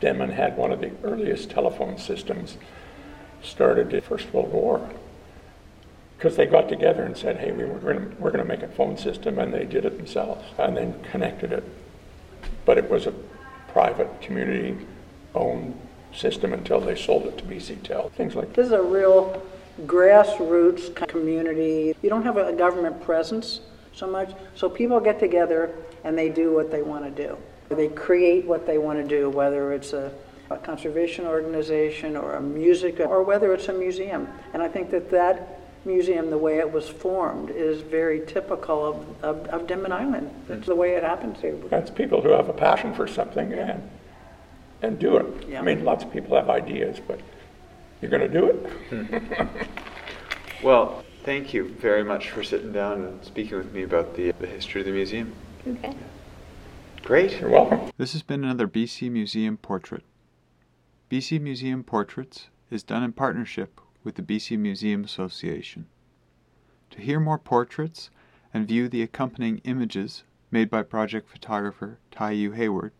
Denman 0.00 0.30
had 0.30 0.56
one 0.56 0.72
of 0.72 0.80
the 0.80 0.92
earliest 1.02 1.50
telephone 1.50 1.98
systems 1.98 2.56
started 3.42 3.88
in 3.88 3.96
the 3.96 4.00
First 4.00 4.32
World 4.32 4.52
War 4.52 4.88
because 6.16 6.36
they 6.36 6.46
got 6.46 6.68
together 6.68 7.02
and 7.02 7.16
said, 7.16 7.36
hey, 7.36 7.52
we 7.52 7.64
were 7.64 7.78
gonna, 7.78 8.08
we're 8.18 8.30
going 8.30 8.44
to 8.44 8.48
make 8.48 8.62
a 8.62 8.68
phone 8.68 8.96
system, 8.96 9.38
and 9.38 9.52
they 9.52 9.64
did 9.64 9.84
it 9.84 9.96
themselves 9.96 10.44
and 10.58 10.76
then 10.76 11.02
connected 11.04 11.52
it. 11.52 11.64
But 12.64 12.78
it 12.78 12.88
was 12.88 13.06
a 13.06 13.14
private, 13.68 14.20
community 14.20 14.76
owned 15.34 15.78
system 16.14 16.54
until 16.54 16.80
they 16.80 16.96
sold 16.96 17.26
it 17.26 17.36
to 17.38 17.44
BC 17.44 17.82
Tel, 17.82 18.08
things 18.10 18.34
like 18.34 18.48
that. 18.48 18.56
This 18.56 18.66
is 18.66 18.72
a 18.72 18.82
real 18.82 19.42
grassroots 19.82 20.94
community. 21.08 21.94
You 22.02 22.08
don't 22.08 22.22
have 22.22 22.38
a 22.38 22.52
government 22.52 23.02
presence 23.02 23.60
so 23.92 24.06
much, 24.06 24.32
so 24.54 24.70
people 24.70 24.98
get 25.00 25.20
together 25.20 25.74
and 26.04 26.16
they 26.16 26.30
do 26.30 26.54
what 26.54 26.70
they 26.70 26.80
want 26.82 27.04
to 27.04 27.10
do. 27.10 27.36
They 27.68 27.88
create 27.88 28.46
what 28.46 28.66
they 28.66 28.78
want 28.78 28.98
to 28.98 29.06
do, 29.06 29.28
whether 29.28 29.72
it's 29.72 29.92
a, 29.92 30.12
a 30.50 30.56
conservation 30.56 31.26
organization 31.26 32.16
or 32.16 32.36
a 32.36 32.40
music 32.40 33.00
or 33.00 33.22
whether 33.22 33.52
it's 33.52 33.68
a 33.68 33.72
museum. 33.72 34.28
And 34.54 34.62
I 34.62 34.68
think 34.68 34.90
that 34.90 35.10
that 35.10 35.55
museum, 35.86 36.30
the 36.30 36.38
way 36.38 36.58
it 36.58 36.70
was 36.70 36.88
formed, 36.88 37.50
is 37.50 37.80
very 37.80 38.20
typical 38.26 38.84
of, 38.84 39.24
of, 39.24 39.46
of 39.48 39.66
Denman 39.66 39.92
Island. 39.92 40.30
That's 40.48 40.66
the 40.66 40.74
way 40.74 40.94
it 40.94 41.02
happens 41.02 41.40
here. 41.40 41.56
That's 41.70 41.90
people 41.90 42.20
who 42.20 42.30
have 42.30 42.48
a 42.48 42.52
passion 42.52 42.92
for 42.94 43.06
something 43.06 43.52
and, 43.52 43.88
and 44.82 44.98
do 44.98 45.16
it. 45.16 45.48
Yeah. 45.48 45.60
I 45.60 45.62
mean, 45.62 45.84
lots 45.84 46.04
of 46.04 46.12
people 46.12 46.36
have 46.36 46.50
ideas, 46.50 46.98
but 47.06 47.20
you're 48.02 48.10
going 48.10 48.30
to 48.30 48.40
do 48.40 48.46
it. 48.90 49.48
Well, 50.62 51.04
thank 51.22 51.52
you 51.52 51.68
very 51.68 52.02
much 52.02 52.30
for 52.30 52.42
sitting 52.42 52.72
down 52.72 53.04
and 53.04 53.24
speaking 53.24 53.58
with 53.58 53.72
me 53.72 53.82
about 53.82 54.16
the, 54.16 54.32
the 54.32 54.46
history 54.46 54.80
of 54.80 54.86
the 54.86 54.92
museum. 54.92 55.34
Okay. 55.66 55.94
Great. 57.02 57.40
You're 57.40 57.50
welcome. 57.50 57.90
This 57.98 58.14
has 58.14 58.22
been 58.22 58.42
another 58.42 58.66
BC 58.66 59.10
Museum 59.10 59.58
Portrait. 59.58 60.02
BC 61.10 61.40
Museum 61.40 61.84
Portraits 61.84 62.46
is 62.70 62.82
done 62.82 63.02
in 63.02 63.12
partnership 63.12 63.80
with 64.06 64.14
the 64.14 64.22
BC 64.22 64.56
Museum 64.56 65.02
Association. 65.02 65.86
To 66.92 67.00
hear 67.00 67.18
more 67.18 67.38
portraits 67.38 68.08
and 68.54 68.66
view 68.66 68.88
the 68.88 69.02
accompanying 69.02 69.58
images 69.64 70.22
made 70.52 70.70
by 70.70 70.84
project 70.84 71.28
photographer 71.28 71.98
Ty 72.12 72.30
U. 72.30 72.52
Hayward, 72.52 72.92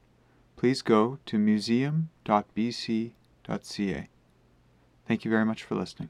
please 0.57 0.83
go 0.83 1.21
to 1.27 1.38
museum.bc.ca. 1.38 2.19
Thank 5.07 5.25
you 5.25 5.31
very 5.31 5.45
much 5.45 5.62
for 5.62 5.77
listening. 5.77 6.09